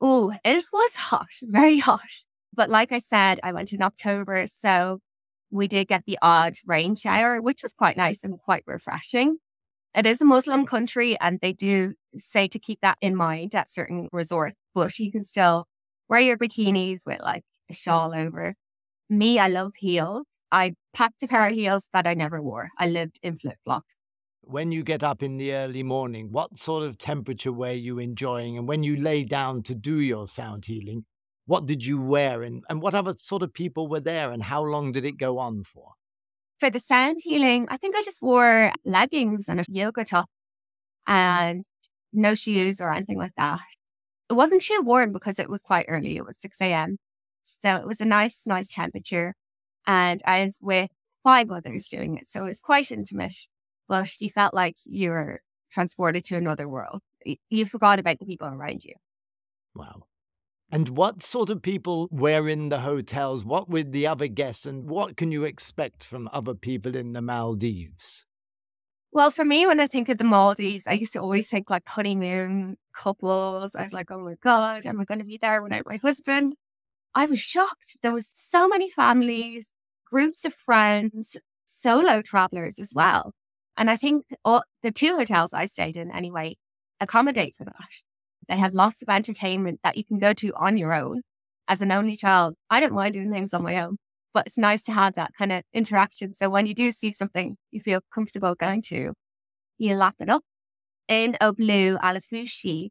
Oh, 0.00 0.32
it 0.44 0.64
was 0.72 0.94
hot, 0.94 1.28
very 1.42 1.78
hot. 1.78 2.00
But 2.54 2.70
like 2.70 2.92
I 2.92 2.98
said, 2.98 3.40
I 3.42 3.52
went 3.52 3.72
in 3.72 3.82
October. 3.82 4.46
So 4.46 5.00
we 5.50 5.68
did 5.68 5.88
get 5.88 6.04
the 6.06 6.18
odd 6.22 6.54
rain 6.66 6.94
shower, 6.94 7.40
which 7.40 7.62
was 7.62 7.72
quite 7.72 7.96
nice 7.96 8.24
and 8.24 8.38
quite 8.38 8.64
refreshing. 8.66 9.38
It 9.94 10.04
is 10.04 10.20
a 10.20 10.26
Muslim 10.26 10.66
country 10.66 11.18
and 11.20 11.38
they 11.40 11.52
do 11.52 11.94
say 12.16 12.48
to 12.48 12.58
keep 12.58 12.80
that 12.82 12.98
in 13.00 13.16
mind 13.16 13.54
at 13.54 13.70
certain 13.70 14.08
resorts, 14.12 14.56
but 14.74 14.98
you 14.98 15.10
can 15.10 15.24
still 15.24 15.66
wear 16.08 16.20
your 16.20 16.36
bikinis 16.36 17.06
with 17.06 17.20
like 17.20 17.44
a 17.70 17.74
shawl 17.74 18.14
over. 18.14 18.54
Me, 19.08 19.38
I 19.38 19.48
love 19.48 19.72
heels. 19.78 20.26
I 20.52 20.74
packed 20.92 21.22
a 21.22 21.28
pair 21.28 21.46
of 21.46 21.54
heels 21.54 21.88
that 21.92 22.06
I 22.06 22.14
never 22.14 22.42
wore. 22.42 22.70
I 22.78 22.88
lived 22.88 23.18
in 23.22 23.38
flip 23.38 23.56
flops. 23.64 23.94
When 24.48 24.70
you 24.70 24.84
get 24.84 25.02
up 25.02 25.24
in 25.24 25.38
the 25.38 25.52
early 25.54 25.82
morning, 25.82 26.28
what 26.30 26.56
sort 26.56 26.84
of 26.84 26.98
temperature 26.98 27.50
were 27.50 27.72
you 27.72 27.98
enjoying? 27.98 28.56
And 28.56 28.68
when 28.68 28.84
you 28.84 28.94
lay 28.96 29.24
down 29.24 29.64
to 29.64 29.74
do 29.74 29.98
your 29.98 30.28
sound 30.28 30.66
healing, 30.66 31.04
what 31.46 31.66
did 31.66 31.84
you 31.84 32.00
wear? 32.00 32.44
And, 32.44 32.62
and 32.68 32.80
what 32.80 32.94
other 32.94 33.16
sort 33.18 33.42
of 33.42 33.52
people 33.52 33.88
were 33.88 33.98
there? 33.98 34.30
And 34.30 34.44
how 34.44 34.62
long 34.62 34.92
did 34.92 35.04
it 35.04 35.18
go 35.18 35.40
on 35.40 35.64
for? 35.64 35.94
For 36.60 36.70
the 36.70 36.78
sound 36.78 37.18
healing, 37.24 37.66
I 37.70 37.76
think 37.76 37.96
I 37.96 38.04
just 38.04 38.22
wore 38.22 38.72
leggings 38.84 39.48
and 39.48 39.58
a 39.58 39.64
yoga 39.68 40.04
top 40.04 40.28
and 41.08 41.64
no 42.12 42.34
shoes 42.34 42.80
or 42.80 42.92
anything 42.92 43.18
like 43.18 43.34
that. 43.36 43.58
It 44.30 44.34
wasn't 44.34 44.62
too 44.62 44.80
warm 44.84 45.12
because 45.12 45.40
it 45.40 45.50
was 45.50 45.60
quite 45.60 45.86
early. 45.88 46.16
It 46.16 46.24
was 46.24 46.40
6 46.40 46.60
a.m. 46.60 46.98
So 47.42 47.74
it 47.74 47.86
was 47.86 48.00
a 48.00 48.04
nice, 48.04 48.44
nice 48.46 48.68
temperature. 48.68 49.34
And 49.88 50.22
I 50.24 50.44
was 50.44 50.58
with 50.62 50.90
five 51.24 51.50
others 51.50 51.88
doing 51.88 52.16
it. 52.16 52.28
So 52.28 52.44
it 52.44 52.48
was 52.50 52.60
quite 52.60 52.92
intimate, 52.92 53.48
but 53.88 54.08
she 54.08 54.28
felt 54.28 54.54
like 54.54 54.76
you 54.84 55.10
were 55.10 55.40
transported 55.70 56.24
to 56.26 56.36
another 56.36 56.68
world. 56.68 57.02
You 57.50 57.66
forgot 57.66 57.98
about 57.98 58.18
the 58.18 58.26
people 58.26 58.48
around 58.48 58.84
you. 58.84 58.94
Wow. 59.74 60.04
And 60.70 60.88
what 60.90 61.22
sort 61.22 61.50
of 61.50 61.62
people 61.62 62.08
were 62.10 62.48
in 62.48 62.70
the 62.70 62.80
hotels? 62.80 63.44
What 63.44 63.68
were 63.68 63.84
the 63.84 64.06
other 64.06 64.26
guests? 64.26 64.66
And 64.66 64.88
what 64.88 65.16
can 65.16 65.30
you 65.30 65.44
expect 65.44 66.02
from 66.02 66.28
other 66.32 66.54
people 66.54 66.96
in 66.96 67.12
the 67.12 67.22
Maldives? 67.22 68.26
Well, 69.12 69.30
for 69.30 69.44
me, 69.44 69.66
when 69.66 69.80
I 69.80 69.86
think 69.86 70.08
of 70.08 70.18
the 70.18 70.24
Maldives, 70.24 70.86
I 70.86 70.92
used 70.92 71.12
to 71.12 71.20
always 71.20 71.48
think 71.48 71.70
like 71.70 71.88
honeymoon 71.88 72.76
couples. 72.94 73.74
I 73.74 73.84
was 73.84 73.92
like, 73.92 74.10
oh 74.10 74.18
my 74.18 74.34
God, 74.42 74.84
am 74.84 75.00
I 75.00 75.04
going 75.04 75.20
to 75.20 75.24
be 75.24 75.38
there 75.38 75.62
without 75.62 75.86
my 75.86 75.96
husband? 75.96 76.56
I 77.14 77.26
was 77.26 77.40
shocked. 77.40 77.98
There 78.02 78.12
was 78.12 78.28
so 78.34 78.68
many 78.68 78.90
families, 78.90 79.68
groups 80.04 80.44
of 80.44 80.52
friends, 80.52 81.36
solo 81.64 82.20
travelers 82.22 82.78
as 82.78 82.92
well. 82.94 83.32
And 83.76 83.90
I 83.90 83.96
think 83.96 84.24
all 84.44 84.64
the 84.82 84.90
two 84.90 85.16
hotels 85.16 85.52
I 85.52 85.66
stayed 85.66 85.96
in 85.96 86.10
anyway 86.10 86.56
accommodate 87.00 87.54
for 87.54 87.64
that. 87.64 87.74
They 88.48 88.56
have 88.56 88.74
lots 88.74 89.02
of 89.02 89.08
entertainment 89.08 89.80
that 89.82 89.96
you 89.96 90.04
can 90.04 90.18
go 90.18 90.32
to 90.34 90.52
on 90.54 90.76
your 90.76 90.94
own. 90.94 91.22
As 91.68 91.82
an 91.82 91.92
only 91.92 92.16
child, 92.16 92.56
I 92.70 92.80
don't 92.80 92.92
mind 92.92 93.14
doing 93.14 93.32
things 93.32 93.52
on 93.52 93.62
my 93.62 93.78
own, 93.80 93.96
but 94.32 94.46
it's 94.46 94.56
nice 94.56 94.82
to 94.84 94.92
have 94.92 95.14
that 95.14 95.32
kind 95.36 95.52
of 95.52 95.62
interaction. 95.74 96.32
So 96.32 96.48
when 96.48 96.66
you 96.66 96.74
do 96.74 96.92
see 96.92 97.12
something 97.12 97.56
you 97.70 97.80
feel 97.80 98.00
comfortable 98.14 98.54
going 98.54 98.82
to, 98.82 99.12
you 99.78 99.94
lap 99.96 100.14
it 100.20 100.30
up. 100.30 100.44
In 101.08 101.36
Oblu, 101.40 102.00
Ailafushi, 102.00 102.90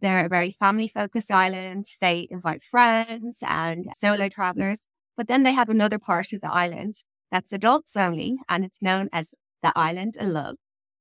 they're 0.00 0.26
a 0.26 0.28
very 0.28 0.50
family 0.50 0.88
focused 0.88 1.30
island. 1.30 1.86
They 2.00 2.26
invite 2.30 2.62
friends 2.62 3.38
and 3.42 3.86
solo 3.96 4.28
travelers, 4.28 4.86
but 5.16 5.28
then 5.28 5.44
they 5.44 5.52
have 5.52 5.68
another 5.68 5.98
part 5.98 6.32
of 6.32 6.40
the 6.40 6.52
island 6.52 6.96
that's 7.30 7.52
adults 7.52 7.96
only, 7.96 8.38
and 8.48 8.64
it's 8.64 8.82
known 8.82 9.08
as 9.12 9.34
the 9.62 9.72
island 9.76 10.16
of 10.18 10.28
love. 10.28 10.56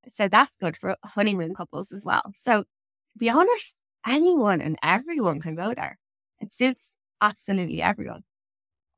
So 0.07 0.27
that's 0.27 0.55
good 0.55 0.77
for 0.77 0.97
honeymoon 1.03 1.55
couples 1.55 1.91
as 1.91 2.05
well. 2.05 2.31
So 2.35 2.61
to 2.61 3.17
be 3.17 3.29
honest, 3.29 3.81
anyone 4.05 4.61
and 4.61 4.77
everyone 4.83 5.41
can 5.41 5.55
go 5.55 5.73
there. 5.73 5.97
It 6.39 6.53
suits 6.53 6.95
absolutely 7.21 7.81
everyone. 7.81 8.23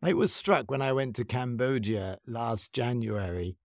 I 0.01 0.13
was 0.13 0.33
struck 0.33 0.69
when 0.69 0.81
I 0.81 0.93
went 0.93 1.15
to 1.15 1.25
Cambodia 1.25 2.17
last 2.27 2.73
January. 2.73 3.57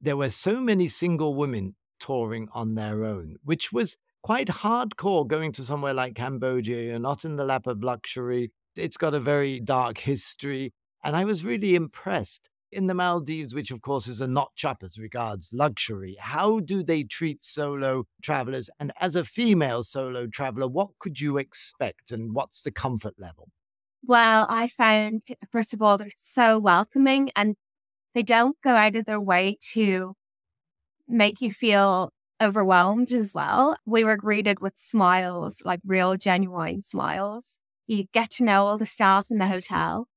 There 0.00 0.16
were 0.16 0.30
so 0.30 0.60
many 0.60 0.88
single 0.88 1.34
women 1.34 1.76
touring 2.00 2.48
on 2.52 2.74
their 2.74 3.04
own, 3.04 3.36
which 3.44 3.72
was 3.72 3.96
quite 4.22 4.48
hardcore 4.48 5.26
going 5.26 5.52
to 5.52 5.64
somewhere 5.64 5.94
like 5.94 6.14
Cambodia. 6.14 6.82
You're 6.82 6.98
not 6.98 7.24
in 7.24 7.36
the 7.36 7.44
lap 7.44 7.66
of 7.66 7.82
luxury. 7.82 8.52
It's 8.74 8.96
got 8.96 9.14
a 9.14 9.20
very 9.20 9.60
dark 9.60 9.98
history. 9.98 10.72
And 11.04 11.14
I 11.14 11.24
was 11.24 11.44
really 11.44 11.74
impressed 11.74 12.48
in 12.74 12.88
the 12.88 12.94
Maldives, 12.94 13.54
which 13.54 13.70
of 13.70 13.80
course 13.80 14.06
is 14.06 14.20
a 14.20 14.26
notch 14.26 14.64
up 14.64 14.82
as 14.82 14.98
regards 14.98 15.50
luxury, 15.52 16.16
how 16.18 16.60
do 16.60 16.82
they 16.82 17.04
treat 17.04 17.44
solo 17.44 18.04
travelers? 18.22 18.68
And 18.78 18.92
as 19.00 19.16
a 19.16 19.24
female 19.24 19.82
solo 19.84 20.26
traveler, 20.26 20.68
what 20.68 20.90
could 20.98 21.20
you 21.20 21.38
expect 21.38 22.10
and 22.10 22.34
what's 22.34 22.62
the 22.62 22.72
comfort 22.72 23.14
level? 23.18 23.48
Well, 24.06 24.46
I 24.50 24.68
found, 24.68 25.22
first 25.50 25.72
of 25.72 25.80
all, 25.80 25.96
they're 25.96 26.10
so 26.16 26.58
welcoming 26.58 27.30
and 27.34 27.56
they 28.14 28.22
don't 28.22 28.60
go 28.62 28.76
out 28.76 28.96
of 28.96 29.06
their 29.06 29.20
way 29.20 29.56
to 29.72 30.14
make 31.08 31.40
you 31.40 31.52
feel 31.52 32.12
overwhelmed 32.42 33.12
as 33.12 33.32
well. 33.32 33.76
We 33.86 34.04
were 34.04 34.16
greeted 34.16 34.60
with 34.60 34.76
smiles, 34.76 35.62
like 35.64 35.80
real, 35.86 36.16
genuine 36.16 36.82
smiles. 36.82 37.58
You 37.86 38.04
get 38.12 38.30
to 38.32 38.44
know 38.44 38.66
all 38.66 38.78
the 38.78 38.86
staff 38.86 39.30
in 39.30 39.38
the 39.38 39.46
hotel 39.46 40.08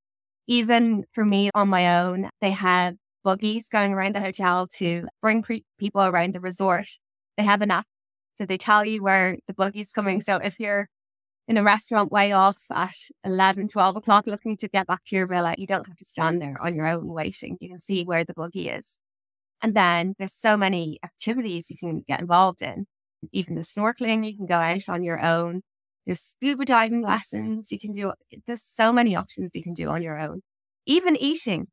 even 0.47 1.05
for 1.13 1.25
me 1.25 1.49
on 1.53 1.69
my 1.69 2.01
own, 2.01 2.29
they 2.41 2.51
have 2.51 2.95
buggies 3.23 3.67
going 3.67 3.93
around 3.93 4.15
the 4.15 4.21
hotel 4.21 4.67
to 4.67 5.07
bring 5.21 5.43
pre- 5.43 5.65
people 5.77 6.01
around 6.01 6.33
the 6.33 6.39
resort. 6.39 6.87
They 7.37 7.43
have 7.43 7.61
an 7.61 7.71
app. 7.71 7.85
So 8.35 8.45
they 8.45 8.57
tell 8.57 8.85
you 8.85 9.03
where 9.03 9.37
the 9.47 9.53
buggy's 9.53 9.91
coming. 9.91 10.21
So 10.21 10.37
if 10.37 10.59
you're 10.59 10.87
in 11.47 11.57
a 11.57 11.63
restaurant 11.63 12.11
way 12.11 12.31
off 12.31 12.65
at 12.71 12.95
11, 13.23 13.69
12 13.69 13.95
o'clock 13.95 14.27
looking 14.27 14.57
to 14.57 14.67
get 14.67 14.87
back 14.87 15.03
to 15.05 15.15
your 15.15 15.27
villa, 15.27 15.55
you 15.57 15.67
don't 15.67 15.87
have 15.87 15.97
to 15.97 16.05
stand 16.05 16.41
there 16.41 16.57
on 16.61 16.75
your 16.75 16.87
own 16.87 17.07
waiting. 17.07 17.57
You 17.59 17.69
can 17.69 17.81
see 17.81 18.03
where 18.03 18.23
the 18.23 18.33
buggy 18.33 18.69
is. 18.69 18.97
And 19.61 19.75
then 19.75 20.13
there's 20.19 20.33
so 20.33 20.55
many 20.55 20.99
activities 21.03 21.71
you 21.71 21.77
can 21.77 22.03
get 22.07 22.19
involved 22.19 22.61
in. 22.61 22.85
Even 23.31 23.55
the 23.55 23.61
snorkeling, 23.61 24.25
you 24.25 24.37
can 24.37 24.45
go 24.45 24.55
out 24.55 24.87
on 24.87 25.03
your 25.03 25.23
own. 25.23 25.61
There's 26.07 26.21
scuba 26.21 26.63
diving 26.63 27.01
lessons 27.01 27.69
you 27.69 27.77
can 27.77 27.91
do. 27.91 28.13
There's 28.45 28.63
so 28.63 28.93
many 28.93 29.13
options 29.13 29.51
you 29.53 29.61
can 29.61 29.73
do 29.73 29.89
on 29.89 30.01
your 30.01 30.17
own. 30.17 30.41
Even 30.85 31.17
eating 31.17 31.67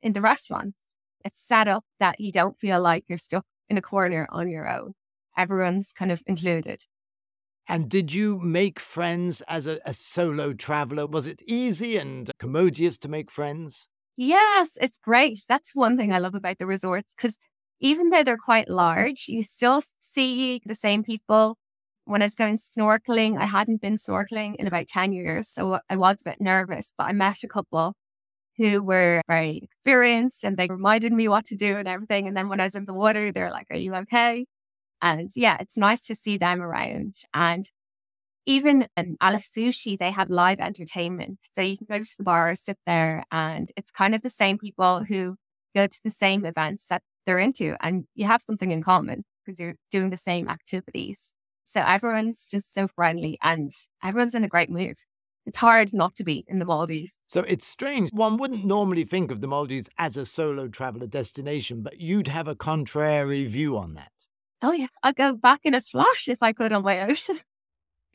in 0.00 0.12
the 0.12 0.20
restaurants, 0.20 0.78
it's 1.24 1.40
set 1.40 1.66
up 1.66 1.84
that 1.98 2.20
you 2.20 2.30
don't 2.30 2.56
feel 2.60 2.80
like 2.80 3.04
you're 3.08 3.18
stuck 3.18 3.44
in 3.68 3.76
a 3.76 3.82
corner 3.82 4.28
on 4.30 4.48
your 4.48 4.68
own. 4.68 4.92
Everyone's 5.36 5.90
kind 5.92 6.12
of 6.12 6.22
included. 6.28 6.84
And 7.68 7.88
did 7.88 8.14
you 8.14 8.38
make 8.38 8.78
friends 8.78 9.42
as 9.48 9.66
a, 9.66 9.80
a 9.84 9.94
solo 9.94 10.52
traveler? 10.52 11.06
Was 11.06 11.26
it 11.26 11.42
easy 11.44 11.96
and 11.96 12.30
commodious 12.38 12.98
to 12.98 13.08
make 13.08 13.32
friends? 13.32 13.88
Yes, 14.16 14.78
it's 14.80 14.98
great. 14.98 15.40
That's 15.48 15.74
one 15.74 15.96
thing 15.96 16.12
I 16.12 16.18
love 16.18 16.36
about 16.36 16.58
the 16.58 16.66
resorts 16.66 17.14
because 17.16 17.36
even 17.80 18.10
though 18.10 18.22
they're 18.22 18.36
quite 18.36 18.68
large, 18.68 19.24
you 19.26 19.42
still 19.42 19.82
see 19.98 20.60
the 20.64 20.76
same 20.76 21.02
people 21.02 21.58
when 22.04 22.22
I 22.22 22.26
was 22.26 22.34
going 22.34 22.58
snorkeling, 22.58 23.38
I 23.38 23.46
hadn't 23.46 23.80
been 23.80 23.96
snorkeling 23.96 24.56
in 24.56 24.66
about 24.66 24.88
10 24.88 25.12
years. 25.12 25.48
So 25.48 25.78
I 25.88 25.96
was 25.96 26.18
a 26.20 26.30
bit 26.30 26.40
nervous, 26.40 26.92
but 26.96 27.04
I 27.04 27.12
met 27.12 27.42
a 27.42 27.48
couple 27.48 27.94
who 28.56 28.82
were 28.82 29.22
very 29.28 29.60
experienced 29.62 30.44
and 30.44 30.56
they 30.56 30.66
reminded 30.68 31.12
me 31.12 31.28
what 31.28 31.44
to 31.46 31.56
do 31.56 31.76
and 31.78 31.88
everything. 31.88 32.26
And 32.28 32.36
then 32.36 32.48
when 32.48 32.60
I 32.60 32.64
was 32.64 32.74
in 32.74 32.84
the 32.84 32.94
water, 32.94 33.32
they're 33.32 33.50
like, 33.50 33.66
Are 33.70 33.76
you 33.76 33.94
okay? 33.94 34.46
And 35.00 35.30
yeah, 35.34 35.56
it's 35.60 35.76
nice 35.76 36.02
to 36.02 36.14
see 36.14 36.36
them 36.36 36.62
around. 36.62 37.14
And 37.34 37.70
even 38.46 38.82
um, 38.82 38.88
in 38.96 39.16
Ailafushi, 39.22 39.98
they 39.98 40.10
have 40.10 40.30
live 40.30 40.60
entertainment. 40.60 41.38
So 41.52 41.60
you 41.60 41.76
can 41.76 41.86
go 41.88 41.98
to 41.98 42.16
the 42.16 42.24
bar, 42.24 42.54
sit 42.56 42.78
there, 42.86 43.24
and 43.30 43.70
it's 43.76 43.90
kind 43.90 44.14
of 44.14 44.22
the 44.22 44.30
same 44.30 44.58
people 44.58 45.04
who 45.04 45.36
go 45.74 45.86
to 45.86 46.00
the 46.02 46.10
same 46.10 46.44
events 46.44 46.86
that 46.88 47.02
they're 47.24 47.38
into. 47.38 47.76
And 47.80 48.04
you 48.14 48.26
have 48.26 48.42
something 48.42 48.70
in 48.70 48.82
common 48.82 49.24
because 49.44 49.60
you're 49.60 49.76
doing 49.90 50.10
the 50.10 50.16
same 50.16 50.48
activities. 50.48 51.32
So 51.72 51.80
everyone's 51.80 52.46
just 52.50 52.74
so 52.74 52.86
friendly 52.86 53.38
and 53.42 53.72
everyone's 54.04 54.34
in 54.34 54.44
a 54.44 54.48
great 54.48 54.68
mood. 54.68 54.98
It's 55.46 55.56
hard 55.56 55.94
not 55.94 56.14
to 56.16 56.24
be 56.24 56.44
in 56.46 56.58
the 56.58 56.66
Maldives. 56.66 57.18
So 57.26 57.40
it's 57.40 57.66
strange. 57.66 58.10
One 58.12 58.36
wouldn't 58.36 58.66
normally 58.66 59.04
think 59.04 59.30
of 59.30 59.40
the 59.40 59.48
Maldives 59.48 59.88
as 59.96 60.18
a 60.18 60.26
solo 60.26 60.68
traveler 60.68 61.06
destination, 61.06 61.80
but 61.82 61.98
you'd 61.98 62.28
have 62.28 62.46
a 62.46 62.54
contrary 62.54 63.46
view 63.46 63.78
on 63.78 63.94
that. 63.94 64.12
Oh, 64.60 64.72
yeah. 64.72 64.88
I'd 65.02 65.16
go 65.16 65.34
back 65.34 65.60
in 65.64 65.74
a 65.74 65.80
flash 65.80 66.28
if 66.28 66.42
I 66.42 66.52
could 66.52 66.72
on 66.72 66.82
my 66.82 67.00
own. 67.00 67.16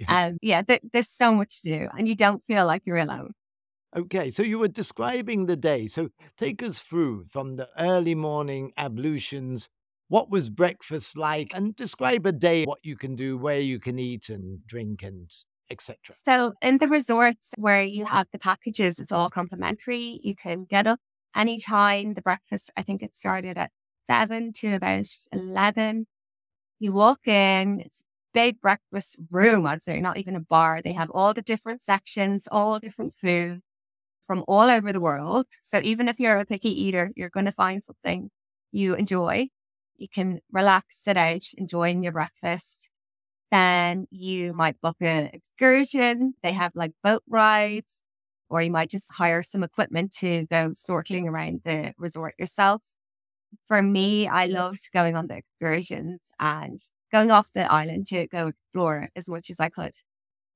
And 0.08 0.34
um, 0.34 0.38
yeah, 0.44 0.62
th- 0.62 0.82
there's 0.94 1.10
so 1.10 1.34
much 1.34 1.64
to 1.64 1.70
do, 1.70 1.88
and 1.98 2.08
you 2.08 2.16
don't 2.16 2.44
feel 2.44 2.68
like 2.68 2.86
you're 2.86 2.98
alone. 2.98 3.32
Okay, 3.96 4.30
so 4.30 4.44
you 4.44 4.60
were 4.60 4.68
describing 4.68 5.48
the 5.48 5.56
day. 5.56 5.88
So 5.88 6.10
take 6.38 6.62
us 6.62 6.78
through 6.78 7.26
from 7.26 7.56
the 7.56 7.68
early 7.80 8.14
morning 8.14 8.74
ablutions 8.78 9.70
what 10.08 10.30
was 10.30 10.50
breakfast 10.50 11.18
like? 11.18 11.52
And 11.54 11.76
describe 11.76 12.26
a 12.26 12.32
day, 12.32 12.66
what 12.66 12.80
you 12.84 12.96
can 12.96 13.16
do, 13.16 13.38
where 13.38 13.60
you 13.60 13.80
can 13.80 14.00
eat 14.00 14.30
and 14.30 14.66
drink 14.68 15.04
and 15.04 15.30
etc. 15.70 16.16
So 16.26 16.54
in 16.62 16.78
the 16.78 16.88
resorts 16.88 17.52
where 17.58 17.84
you 17.84 18.06
have 18.06 18.28
the 18.32 18.40
packages, 18.40 19.00
it's 19.00 19.12
all 19.12 19.30
complimentary. 19.30 20.20
You 20.24 20.36
can 20.36 20.66
get 20.66 20.88
up 20.88 21.00
anytime. 21.36 22.14
The 22.14 22.22
breakfast, 22.22 22.72
I 22.78 22.84
think 22.84 23.04
it 23.04 23.16
started 23.16 23.58
at 23.58 23.72
seven 24.06 24.54
to 24.54 24.76
about 24.76 25.08
11. 25.34 26.08
You 26.80 26.94
walk 26.94 27.28
in, 27.28 27.82
it's 27.82 28.04
big 28.34 28.62
breakfast 28.62 29.18
room, 29.32 29.66
I'd 29.66 29.82
say, 29.82 30.00
not 30.00 30.18
even 30.18 30.36
a 30.36 30.40
bar. 30.40 30.82
They 30.82 30.94
have 30.94 31.10
all 31.10 31.34
the 31.34 31.42
different 31.42 31.82
sections, 31.82 32.48
all 32.52 32.80
different 32.80 33.16
food 33.16 33.62
from 34.22 34.44
all 34.48 34.70
over 34.70 34.94
the 34.94 35.00
world. 35.00 35.48
So 35.64 35.80
even 35.84 36.08
if 36.08 36.20
you're 36.20 36.38
a 36.38 36.46
picky 36.46 36.70
eater, 36.70 37.12
you're 37.16 37.30
going 37.30 37.46
to 37.46 37.52
find 37.52 37.84
something 37.84 38.30
you 38.72 38.94
enjoy. 38.94 39.48
You 39.98 40.08
can 40.08 40.40
relax, 40.52 40.98
sit 41.04 41.18
out, 41.18 41.44
enjoying 41.58 42.04
your 42.04 42.12
breakfast. 42.12 42.90
Then 43.52 44.08
you 44.12 44.54
might 44.54 44.82
book 44.82 44.98
an 45.00 45.30
excursion. 45.34 46.34
They 46.44 46.52
have 46.52 46.74
like 46.76 46.92
boat 47.04 47.24
rides, 47.28 48.04
or 48.50 48.62
you 48.62 48.72
might 48.72 48.90
just 48.90 49.14
hire 49.14 49.44
some 49.44 49.64
equipment 49.64 50.12
to 50.20 50.46
go 50.48 50.70
snorkeling 50.72 51.26
around 51.26 51.62
the 51.64 51.94
resort 51.98 52.36
yourself. 52.38 52.82
For 53.68 53.82
me, 53.82 54.28
I 54.28 54.46
loved 54.46 54.90
going 54.94 55.16
on 55.16 55.28
the 55.28 55.38
excursions 55.38 56.22
and 56.40 56.78
going 57.12 57.32
off 57.32 57.54
the 57.54 57.72
island 57.72 58.08
to 58.08 58.28
go 58.28 58.48
explore 58.48 59.10
as 59.16 59.28
much 59.30 59.50
as 59.50 59.60
I 59.60 59.70
could. 59.70 59.94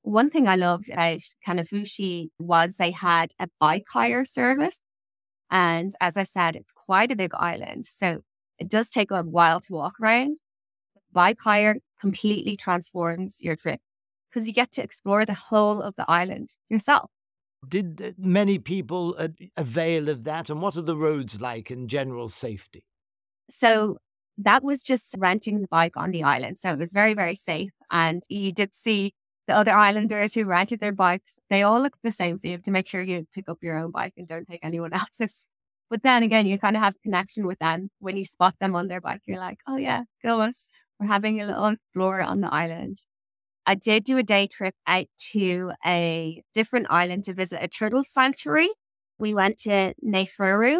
One 0.03 0.29
thing 0.29 0.47
I 0.47 0.55
loved 0.55 0.89
about 0.89 1.21
Kanifushi 1.47 2.29
was 2.39 2.75
they 2.75 2.91
had 2.91 3.31
a 3.39 3.47
bike 3.59 3.85
hire 3.89 4.25
service. 4.25 4.79
And 5.49 5.93
as 5.99 6.17
I 6.17 6.23
said, 6.23 6.55
it's 6.55 6.71
quite 6.71 7.11
a 7.11 7.15
big 7.15 7.33
island. 7.35 7.85
So 7.85 8.21
it 8.61 8.69
does 8.69 8.89
take 8.89 9.09
a 9.09 9.23
while 9.23 9.59
to 9.61 9.73
walk 9.73 9.99
around. 9.99 10.37
Bike 11.11 11.39
hire 11.41 11.77
completely 11.99 12.55
transforms 12.55 13.39
your 13.41 13.55
trip 13.55 13.79
because 14.29 14.47
you 14.47 14.53
get 14.53 14.71
to 14.73 14.83
explore 14.83 15.25
the 15.25 15.33
whole 15.33 15.81
of 15.81 15.95
the 15.95 16.05
island 16.09 16.55
yourself. 16.69 17.09
Did 17.67 18.15
many 18.17 18.59
people 18.59 19.15
uh, 19.17 19.29
avail 19.57 20.09
of 20.09 20.23
that? 20.25 20.49
And 20.49 20.61
what 20.61 20.77
are 20.77 20.83
the 20.83 20.95
roads 20.95 21.41
like 21.41 21.71
in 21.71 21.87
general 21.87 22.29
safety? 22.29 22.85
So 23.49 23.97
that 24.37 24.63
was 24.63 24.83
just 24.83 25.15
renting 25.17 25.61
the 25.61 25.67
bike 25.67 25.97
on 25.97 26.11
the 26.11 26.23
island. 26.23 26.59
So 26.59 26.71
it 26.71 26.79
was 26.79 26.93
very, 26.93 27.15
very 27.15 27.35
safe. 27.35 27.71
And 27.89 28.23
you 28.29 28.51
did 28.51 28.73
see 28.75 29.13
the 29.47 29.55
other 29.55 29.73
islanders 29.73 30.35
who 30.35 30.45
rented 30.45 30.79
their 30.79 30.91
bikes, 30.91 31.39
they 31.49 31.63
all 31.63 31.81
look 31.81 31.97
the 32.03 32.11
same. 32.11 32.37
So 32.37 32.47
you 32.47 32.53
have 32.53 32.61
to 32.63 32.71
make 32.71 32.87
sure 32.87 33.01
you 33.01 33.27
pick 33.33 33.49
up 33.49 33.57
your 33.61 33.77
own 33.77 33.91
bike 33.91 34.13
and 34.17 34.27
don't 34.27 34.47
take 34.47 34.61
anyone 34.63 34.93
else's. 35.01 35.45
But 35.91 36.03
then 36.03 36.23
again, 36.23 36.45
you 36.45 36.57
kind 36.57 36.77
of 36.77 36.81
have 36.81 36.95
connection 37.03 37.45
with 37.45 37.59
them 37.59 37.89
when 37.99 38.15
you 38.15 38.23
spot 38.23 38.55
them 38.61 38.75
on 38.75 38.87
their 38.87 39.01
bike. 39.01 39.19
You're 39.25 39.39
like, 39.39 39.57
oh 39.67 39.75
yeah, 39.75 40.03
go 40.23 40.39
us. 40.39 40.69
We're 40.97 41.07
having 41.07 41.41
a 41.41 41.45
little 41.45 41.67
explore 41.67 42.21
on 42.21 42.39
the 42.39 42.51
island. 42.51 42.99
I 43.65 43.75
did 43.75 44.05
do 44.05 44.17
a 44.17 44.23
day 44.23 44.47
trip 44.47 44.73
out 44.87 45.07
to 45.33 45.73
a 45.85 46.43
different 46.53 46.87
island 46.89 47.25
to 47.25 47.33
visit 47.33 47.59
a 47.61 47.67
turtle 47.67 48.05
sanctuary. 48.05 48.69
We 49.19 49.33
went 49.33 49.57
to 49.59 49.93
Naifaru 50.01 50.79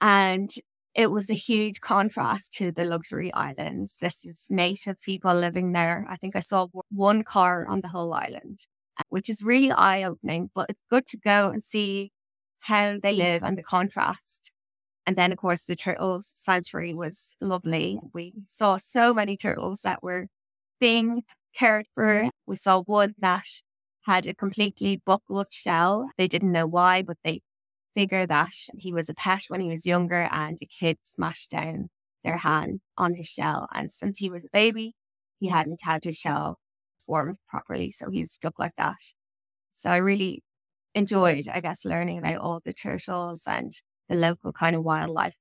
and 0.00 0.50
it 0.94 1.10
was 1.10 1.28
a 1.28 1.34
huge 1.34 1.80
contrast 1.80 2.52
to 2.58 2.70
the 2.70 2.84
luxury 2.84 3.32
islands. 3.34 3.96
This 4.00 4.24
is 4.24 4.46
native 4.48 5.00
people 5.02 5.34
living 5.34 5.72
there. 5.72 6.06
I 6.08 6.14
think 6.14 6.36
I 6.36 6.40
saw 6.40 6.68
one 6.92 7.24
car 7.24 7.66
on 7.66 7.80
the 7.80 7.88
whole 7.88 8.12
island, 8.14 8.68
which 9.08 9.28
is 9.28 9.42
really 9.42 9.72
eye 9.72 10.04
opening, 10.04 10.50
but 10.54 10.66
it's 10.68 10.84
good 10.88 11.06
to 11.06 11.16
go 11.16 11.50
and 11.50 11.64
see 11.64 12.12
how 12.62 12.98
they 13.02 13.14
live 13.14 13.42
and 13.42 13.58
the 13.58 13.62
contrast. 13.62 14.52
And 15.04 15.16
then, 15.16 15.32
of 15.32 15.38
course, 15.38 15.64
the 15.64 15.74
turtle 15.74 16.20
sanctuary 16.22 16.94
was 16.94 17.34
lovely. 17.40 17.98
We 18.14 18.34
saw 18.46 18.76
so 18.76 19.12
many 19.12 19.36
turtles 19.36 19.82
that 19.82 20.02
were 20.02 20.28
being 20.78 21.22
cared 21.54 21.86
for. 21.94 22.30
We 22.46 22.56
saw 22.56 22.82
one 22.82 23.14
that 23.18 23.46
had 24.02 24.26
a 24.26 24.34
completely 24.34 25.02
buckled 25.04 25.52
shell. 25.52 26.10
They 26.16 26.28
didn't 26.28 26.52
know 26.52 26.66
why, 26.66 27.02
but 27.02 27.16
they 27.24 27.42
figure 27.94 28.26
that 28.26 28.54
he 28.76 28.92
was 28.92 29.08
a 29.08 29.14
pet 29.14 29.44
when 29.48 29.60
he 29.60 29.68
was 29.68 29.86
younger 29.86 30.28
and 30.30 30.58
a 30.62 30.66
kid 30.66 30.98
smashed 31.02 31.50
down 31.50 31.88
their 32.24 32.38
hand 32.38 32.80
on 32.96 33.14
his 33.14 33.26
shell. 33.26 33.68
And 33.74 33.90
since 33.90 34.18
he 34.18 34.30
was 34.30 34.44
a 34.44 34.50
baby, 34.52 34.94
he 35.40 35.48
hadn't 35.48 35.80
had 35.82 36.04
his 36.04 36.16
shell 36.16 36.58
formed 36.98 37.38
properly. 37.48 37.90
So 37.90 38.08
he's 38.10 38.32
stuck 38.32 38.58
like 38.58 38.76
that. 38.78 38.96
So 39.72 39.90
I 39.90 39.96
really 39.96 40.42
enjoyed, 40.94 41.48
I 41.48 41.60
guess, 41.60 41.84
learning 41.84 42.18
about 42.18 42.38
all 42.38 42.60
the 42.64 42.72
turtles 42.72 43.44
and 43.46 43.72
the 44.08 44.16
local 44.16 44.52
kind 44.52 44.76
of 44.76 44.82
wildlife 44.82 45.38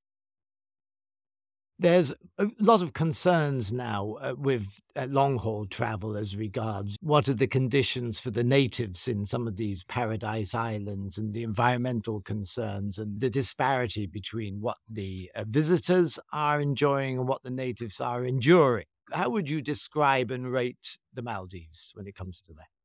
there's 1.81 2.13
a 2.37 2.47
lot 2.59 2.83
of 2.83 2.93
concerns 2.93 3.73
now 3.73 4.15
uh, 4.21 4.35
with 4.37 4.67
uh, 4.95 5.07
long 5.09 5.39
haul 5.39 5.65
travel 5.65 6.15
as 6.15 6.35
regards 6.35 6.95
what 7.01 7.27
are 7.27 7.33
the 7.33 7.47
conditions 7.47 8.19
for 8.19 8.29
the 8.29 8.43
natives 8.43 9.07
in 9.07 9.25
some 9.25 9.47
of 9.47 9.57
these 9.57 9.83
paradise 9.85 10.53
islands 10.53 11.17
and 11.17 11.33
the 11.33 11.41
environmental 11.41 12.21
concerns 12.21 12.99
and 12.99 13.19
the 13.19 13.31
disparity 13.31 14.05
between 14.05 14.61
what 14.61 14.77
the 14.87 15.31
uh, 15.35 15.43
visitors 15.47 16.19
are 16.31 16.61
enjoying 16.61 17.17
and 17.17 17.27
what 17.27 17.41
the 17.41 17.49
natives 17.49 17.99
are 17.99 18.23
enduring. 18.25 18.85
How 19.11 19.31
would 19.31 19.49
you 19.49 19.59
describe 19.59 20.29
and 20.29 20.51
rate 20.51 20.99
the 21.11 21.23
Maldives 21.23 21.91
when 21.95 22.05
it 22.05 22.13
comes 22.13 22.41
to 22.41 22.53
that? 22.53 22.80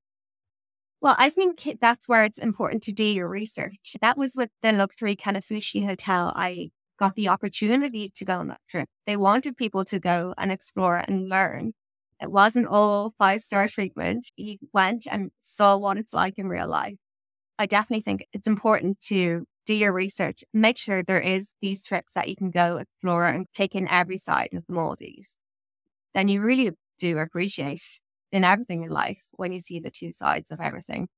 Well, 1.00 1.14
I 1.18 1.30
think 1.30 1.78
that's 1.80 2.08
where 2.08 2.24
it's 2.24 2.38
important 2.38 2.82
to 2.84 2.92
do 2.92 3.04
your 3.04 3.28
research. 3.28 3.96
That 4.00 4.16
was 4.16 4.34
with 4.34 4.50
the 4.62 4.72
luxury 4.72 5.14
Kanifushi 5.14 5.86
hotel 5.86 6.32
I 6.34 6.70
got 6.98 7.14
the 7.14 7.28
opportunity 7.28 8.10
to 8.16 8.24
go 8.24 8.38
on 8.38 8.48
that 8.48 8.60
trip. 8.68 8.88
They 9.06 9.16
wanted 9.16 9.56
people 9.56 9.84
to 9.84 9.98
go 10.00 10.34
and 10.38 10.50
explore 10.50 10.96
and 11.06 11.28
learn. 11.28 11.74
It 12.20 12.30
wasn't 12.30 12.68
all 12.68 13.14
five 13.18 13.42
star 13.42 13.68
treatment. 13.68 14.32
You 14.36 14.56
went 14.72 15.06
and 15.10 15.30
saw 15.40 15.76
what 15.76 15.98
it's 15.98 16.14
like 16.14 16.38
in 16.38 16.48
real 16.48 16.68
life. 16.68 16.96
I 17.58 17.66
definitely 17.66 18.02
think 18.02 18.26
it's 18.32 18.46
important 18.46 19.00
to 19.02 19.44
do 19.66 19.74
your 19.74 19.92
research, 19.92 20.44
make 20.54 20.78
sure 20.78 21.02
there 21.02 21.20
is 21.20 21.54
these 21.60 21.82
trips 21.84 22.12
that 22.12 22.28
you 22.28 22.36
can 22.36 22.50
go 22.50 22.76
explore 22.78 23.26
and 23.26 23.46
take 23.52 23.74
in 23.74 23.88
every 23.88 24.16
side 24.16 24.50
of 24.54 24.64
the 24.66 24.72
Maldives. 24.72 25.38
Then 26.14 26.28
you 26.28 26.40
really 26.40 26.70
do 26.98 27.18
appreciate 27.18 28.00
in 28.32 28.44
everything 28.44 28.82
in 28.82 28.90
life 28.90 29.28
when 29.32 29.52
you 29.52 29.60
see 29.60 29.80
the 29.80 29.90
two 29.90 30.12
sides 30.12 30.50
of 30.50 30.60
everything. 30.60 31.08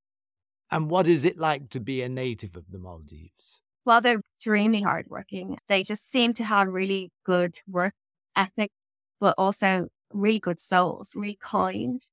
And 0.70 0.90
what 0.90 1.06
is 1.06 1.24
it 1.24 1.38
like 1.38 1.70
to 1.70 1.80
be 1.80 2.02
a 2.02 2.08
native 2.08 2.56
of 2.56 2.70
the 2.70 2.78
Maldives? 2.78 3.62
Well, 3.84 4.00
they're 4.00 4.20
extremely 4.36 4.82
hardworking. 4.82 5.58
They 5.68 5.82
just 5.82 6.10
seem 6.10 6.34
to 6.34 6.44
have 6.44 6.68
really 6.68 7.10
good 7.24 7.58
work 7.66 7.94
ethic, 8.36 8.70
but 9.18 9.34
also 9.38 9.88
really 10.12 10.38
good 10.38 10.60
souls, 10.60 11.12
really 11.14 11.38
kind. 11.40 12.04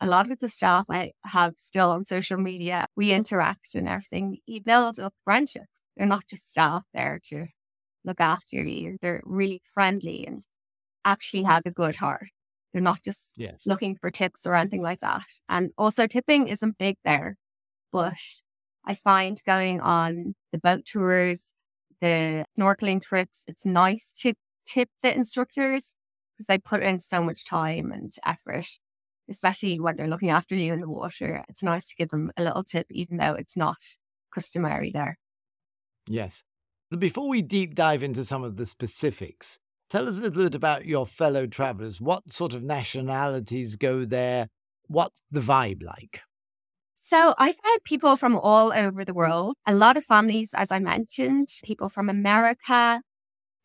A 0.00 0.06
lot 0.06 0.30
of 0.30 0.40
the 0.40 0.48
staff 0.48 0.86
I 0.90 1.12
have 1.24 1.54
still 1.56 1.90
on 1.90 2.04
social 2.04 2.36
media, 2.36 2.86
we 2.96 3.12
interact 3.12 3.74
and 3.74 3.88
everything. 3.88 4.38
You 4.46 4.60
build 4.60 4.98
up 4.98 5.14
friendships. 5.24 5.68
They're 5.96 6.06
not 6.06 6.26
just 6.28 6.48
staff 6.48 6.84
there 6.92 7.20
to 7.28 7.46
look 8.04 8.20
after 8.20 8.62
you. 8.62 8.98
They're 9.00 9.22
really 9.24 9.62
friendly 9.64 10.26
and 10.26 10.46
actually 11.04 11.44
have 11.44 11.62
a 11.66 11.70
good 11.70 11.96
heart. 11.96 12.28
They're 12.72 12.82
not 12.82 13.02
just 13.02 13.32
yes. 13.36 13.66
looking 13.66 13.96
for 13.96 14.10
tips 14.10 14.46
or 14.46 14.54
anything 14.54 14.82
like 14.82 15.00
that. 15.00 15.26
And 15.48 15.70
also 15.76 16.06
tipping 16.06 16.48
isn't 16.48 16.78
big 16.78 16.96
there, 17.04 17.36
but 17.92 18.18
I 18.84 18.94
find 18.94 19.40
going 19.46 19.80
on 19.80 20.34
the 20.52 20.58
boat 20.58 20.84
tours, 20.86 21.52
the 22.00 22.44
snorkeling 22.58 23.02
trips, 23.02 23.44
it's 23.46 23.64
nice 23.64 24.12
to 24.18 24.34
tip 24.66 24.88
the 25.02 25.14
instructors 25.14 25.94
because 26.36 26.46
they 26.46 26.58
put 26.58 26.82
in 26.82 26.98
so 26.98 27.22
much 27.22 27.44
time 27.46 27.92
and 27.92 28.12
effort, 28.24 28.66
especially 29.28 29.78
when 29.78 29.96
they're 29.96 30.08
looking 30.08 30.30
after 30.30 30.54
you 30.54 30.72
in 30.72 30.80
the 30.80 30.88
water. 30.88 31.44
It's 31.48 31.62
nice 31.62 31.88
to 31.90 31.96
give 31.96 32.08
them 32.08 32.32
a 32.36 32.42
little 32.42 32.64
tip, 32.64 32.86
even 32.90 33.18
though 33.18 33.34
it's 33.34 33.56
not 33.56 33.78
customary 34.34 34.90
there. 34.90 35.18
Yes. 36.08 36.42
Before 36.98 37.28
we 37.28 37.40
deep 37.40 37.74
dive 37.74 38.02
into 38.02 38.24
some 38.24 38.42
of 38.42 38.56
the 38.56 38.66
specifics, 38.66 39.58
tell 39.92 40.08
us 40.08 40.16
a 40.16 40.22
little 40.22 40.44
bit 40.44 40.54
about 40.54 40.86
your 40.86 41.06
fellow 41.06 41.46
travelers. 41.46 42.00
What 42.00 42.32
sort 42.32 42.54
of 42.54 42.62
nationalities 42.62 43.76
go 43.76 44.06
there? 44.06 44.48
What's 44.86 45.20
the 45.30 45.40
vibe 45.40 45.82
like? 45.82 46.22
So 46.94 47.34
I've 47.36 47.58
had 47.62 47.78
people 47.84 48.16
from 48.16 48.36
all 48.36 48.72
over 48.72 49.04
the 49.04 49.12
world, 49.12 49.56
a 49.66 49.74
lot 49.74 49.98
of 49.98 50.04
families, 50.04 50.54
as 50.54 50.72
I 50.72 50.78
mentioned, 50.78 51.48
people 51.62 51.90
from 51.90 52.08
America. 52.08 53.02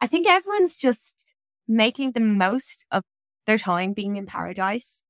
I 0.02 0.08
think 0.08 0.28
everyone's 0.28 0.76
just 0.76 1.34
making 1.66 2.12
the 2.12 2.20
most 2.20 2.86
of 2.92 3.04
their 3.46 3.58
time 3.58 3.94
being 3.94 4.18
in 4.18 4.26
paradise. 4.26 5.04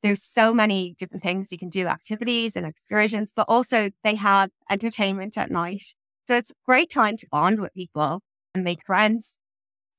There's 0.00 0.22
so 0.22 0.54
many 0.54 0.94
different 0.96 1.24
things 1.24 1.50
you 1.50 1.58
can 1.58 1.70
do, 1.70 1.88
activities 1.88 2.54
and 2.54 2.66
excursions, 2.66 3.32
but 3.34 3.46
also 3.48 3.90
they 4.04 4.14
have 4.14 4.50
entertainment 4.70 5.36
at 5.36 5.50
night. 5.50 5.96
So 6.28 6.36
it's 6.36 6.52
a 6.52 6.54
great 6.64 6.90
time 6.90 7.16
to 7.16 7.26
bond 7.32 7.60
with 7.60 7.74
people 7.74 8.20
and 8.54 8.62
make 8.62 8.86
friends. 8.86 9.38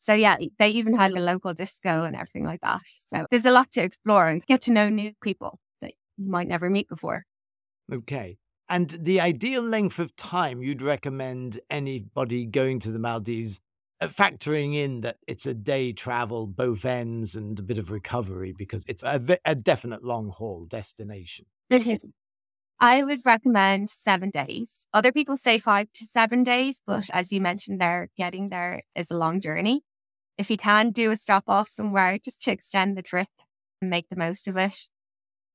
So 0.04 0.13
yeah, 0.13 0.36
they 0.60 0.68
even 0.72 0.98
had 0.98 1.12
a 1.12 1.22
local 1.22 1.54
disco 1.54 2.04
and 2.04 2.13
everything 2.13 2.44
like 2.44 2.60
that. 2.60 2.82
So 3.06 3.26
there's 3.32 3.46
a 3.46 3.52
lot 3.52 3.72
to 3.72 3.82
explore 3.82 4.28
and 4.28 4.46
get 4.46 4.60
to 4.63 4.74
know 4.74 4.89
new 4.89 5.13
people 5.22 5.60
that 5.82 5.94
you 6.18 6.30
might 6.30 6.50
never 6.50 6.70
meet 6.70 6.89
before. 6.89 7.24
Okay. 7.89 8.36
And 8.68 8.89
the 8.89 9.22
ideal 9.22 9.62
length 9.62 10.00
of 10.00 10.13
time 10.18 10.62
you'd 10.62 10.82
recommend 10.82 11.62
anybody 11.70 12.46
going 12.46 12.82
to 12.82 12.92
the 12.92 13.00
Maldives, 13.00 13.62
uh, 14.02 14.10
factoring 14.10 14.76
in 14.76 15.00
that 15.02 15.20
it's 15.26 15.46
a 15.46 15.54
day 15.54 15.94
travel, 15.94 16.48
both 16.48 16.84
ends, 16.84 17.36
and 17.36 17.58
a 17.58 17.63
bit 17.63 17.78
of 17.78 17.89
recovery 17.89 18.54
because 18.58 18.84
it's 18.89 19.04
a, 19.04 19.38
a 19.46 19.56
definite 19.56 20.04
long 20.04 20.28
haul 20.28 20.66
destination? 20.66 21.46
I 22.82 23.04
would 23.04 23.20
recommend 23.24 23.89
seven 23.89 24.32
days. 24.32 24.86
Other 24.94 25.13
people 25.13 25.38
say 25.38 25.60
five 25.60 25.88
to 25.94 26.06
seven 26.06 26.44
days, 26.44 26.82
but 26.86 27.10
as 27.13 27.32
you 27.32 27.39
mentioned 27.39 27.80
there, 27.80 28.10
getting 28.18 28.50
there 28.50 28.84
is 28.98 29.10
a 29.10 29.16
long 29.16 29.39
journey. 29.39 29.84
If 30.38 30.50
you 30.50 30.58
can 30.58 30.91
do 30.91 31.12
a 31.12 31.15
stop 31.15 31.43
off 31.48 31.67
somewhere 31.67 32.17
just 32.17 32.41
to 32.43 32.52
extend 32.52 32.98
the 32.98 33.04
trip 33.04 33.28
and 33.82 33.89
make 33.89 34.10
the 34.10 34.15
most 34.15 34.48
of 34.48 34.58
it, 34.58 34.89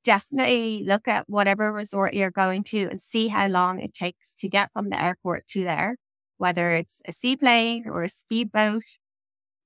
definitely 0.05 0.85
look 0.85 1.09
at 1.09 1.29
whatever 1.29 1.73
resort 1.73 2.15
you're 2.15 2.31
going 2.31 2.63
to 2.65 2.89
and 2.89 3.01
see 3.01 3.29
how 3.29 3.49
long 3.49 3.81
it 3.81 3.93
takes 3.93 4.35
to 4.37 4.49
get 4.49 4.73
from 4.73 4.91
the 4.91 5.03
airport 5.03 5.47
to 5.49 5.65
there, 5.65 5.97
whether 6.37 6.73
it's 6.73 7.03
a 7.07 7.13
seaplane 7.13 7.85
or 7.87 8.03
a 8.05 8.09
speedboat. 8.09 8.85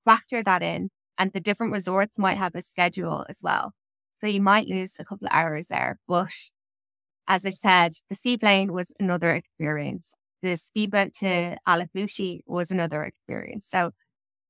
Factor 0.05 0.43
that 0.43 0.63
in. 0.63 0.89
And 1.17 1.31
the 1.31 1.39
different 1.39 1.71
resorts 1.71 2.17
might 2.17 2.37
have 2.37 2.55
a 2.55 2.61
schedule 2.63 3.23
as 3.29 3.37
well. 3.41 3.73
So 4.19 4.25
you 4.25 4.41
might 4.41 4.67
lose 4.67 4.95
a 4.97 5.05
couple 5.05 5.27
of 5.27 5.33
hours 5.33 5.67
there. 5.67 5.99
But 6.07 6.33
as 7.27 7.45
I 7.45 7.51
said, 7.51 7.93
the 8.09 8.15
seaplane 8.15 8.73
was 8.73 8.91
another 8.99 9.33
experience. 9.33 10.15
The 10.41 10.57
speedboat 10.57 11.13
to 11.19 11.57
Ailafushi 11.67 12.41
was 12.45 12.71
another 12.71 13.03
experience. 13.03 13.67
So 13.67 13.91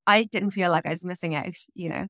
I 0.06 0.24
didn't 0.24 0.52
feel 0.52 0.70
like 0.70 0.86
I 0.86 0.90
was 0.90 1.04
missing 1.04 1.34
out, 1.34 1.56
you 1.74 1.88
know. 1.88 2.06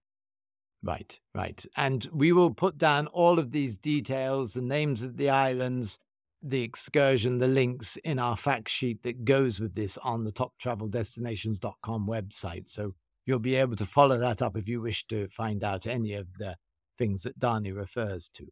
Right, 0.83 1.19
right. 1.35 1.65
And 1.77 2.07
we 2.13 2.33
will 2.33 2.53
put 2.53 2.77
down 2.77 3.07
all 3.09 3.39
of 3.39 3.53
these 3.53 3.79
details, 3.79 4.53
the 4.53 4.63
names 4.63 5.03
of 5.03 5.17
the 5.17 5.31
islands, 5.31 5.99
the 6.43 6.63
excursion, 6.63 7.39
the 7.39 7.49
links 7.49 7.97
in 8.05 8.19
our 8.19 8.37
fact 8.37 8.69
sheet 8.69 9.03
that 9.03 9.25
goes 9.25 9.61
with 9.61 9.75
this 9.75 9.97
on 9.99 10.25
the 10.25 10.33
toptraveldestinations.com 10.33 12.07
website. 12.07 12.69
So 12.69 12.95
you'll 13.25 13.39
be 13.39 13.55
able 13.55 13.77
to 13.77 13.87
follow 13.87 14.19
that 14.19 14.43
up 14.43 14.57
if 14.57 14.69
you 14.69 14.83
wish 14.83 15.07
to 15.07 15.29
find 15.29 15.65
out 15.65 15.87
any 15.87 16.13
of 16.13 16.27
the 16.39 16.57
things 16.99 17.23
that 17.23 17.39
Dani 17.39 17.75
refers 17.75 18.29
to. 18.35 18.47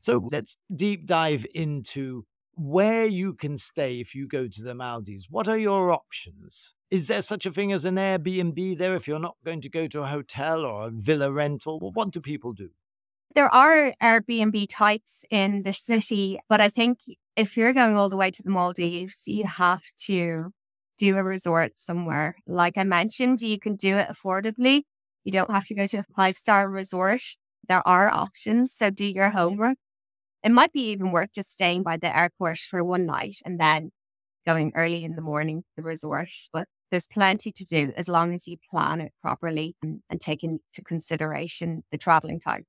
So 0.00 0.28
let's 0.32 0.56
deep 0.74 1.06
dive 1.06 1.46
into 1.54 2.24
where 2.56 3.04
you 3.04 3.34
can 3.34 3.58
stay 3.58 4.00
if 4.00 4.14
you 4.14 4.26
go 4.26 4.48
to 4.48 4.62
the 4.62 4.74
Maldives. 4.74 5.28
What 5.30 5.46
are 5.46 5.58
your 5.58 5.92
options? 5.92 6.74
Is 6.90 7.08
there 7.08 7.22
such 7.22 7.44
a 7.44 7.50
thing 7.50 7.72
as 7.72 7.84
an 7.84 7.96
Airbnb 7.96 8.78
there 8.78 8.96
if 8.96 9.06
you're 9.06 9.18
not 9.18 9.36
going 9.44 9.60
to 9.60 9.68
go 9.68 9.86
to 9.86 10.02
a 10.02 10.06
hotel 10.06 10.64
or 10.64 10.88
a 10.88 10.90
villa 10.90 11.30
rental? 11.30 11.78
What 11.78 12.10
do 12.10 12.20
people 12.20 12.52
do? 12.52 12.70
There 13.34 13.52
are 13.54 13.92
Airbnb 14.02 14.68
types 14.70 15.24
in 15.30 15.62
the 15.62 15.74
city, 15.74 16.40
but 16.48 16.62
I 16.62 16.70
think 16.70 17.00
if 17.36 17.56
you're 17.56 17.74
going 17.74 17.96
all 17.96 18.08
the 18.08 18.16
way 18.16 18.30
to 18.30 18.42
the 18.42 18.50
Maldives, 18.50 19.24
you 19.26 19.44
have 19.44 19.82
to 20.06 20.52
do 20.96 21.18
a 21.18 21.22
resort 21.22 21.78
somewhere. 21.78 22.36
Like 22.46 22.78
I 22.78 22.84
mentioned, 22.84 23.42
you 23.42 23.60
can 23.60 23.76
do 23.76 23.98
it 23.98 24.08
affordably. 24.08 24.84
You 25.24 25.32
don't 25.32 25.50
have 25.50 25.66
to 25.66 25.74
go 25.74 25.86
to 25.86 25.98
a 25.98 26.04
five 26.16 26.36
star 26.36 26.70
resort. 26.70 27.22
There 27.68 27.86
are 27.86 28.08
options. 28.08 28.72
So 28.72 28.88
do 28.88 29.04
your 29.04 29.30
homework. 29.30 29.76
It 30.42 30.52
might 30.52 30.72
be 30.72 30.90
even 30.90 31.12
worth 31.12 31.32
just 31.34 31.50
staying 31.50 31.82
by 31.82 31.96
the 31.96 32.16
airport 32.16 32.58
for 32.58 32.84
one 32.84 33.06
night 33.06 33.36
and 33.44 33.58
then 33.60 33.90
going 34.46 34.72
early 34.74 35.04
in 35.04 35.16
the 35.16 35.22
morning 35.22 35.62
to 35.62 35.68
the 35.76 35.82
resort. 35.82 36.30
But 36.52 36.68
there's 36.90 37.08
plenty 37.08 37.50
to 37.52 37.64
do 37.64 37.92
as 37.96 38.08
long 38.08 38.32
as 38.34 38.46
you 38.46 38.56
plan 38.70 39.00
it 39.00 39.12
properly 39.20 39.74
and, 39.82 40.00
and 40.08 40.20
take 40.20 40.44
into 40.44 40.82
consideration 40.84 41.82
the 41.90 41.98
traveling 41.98 42.38
time. 42.40 42.64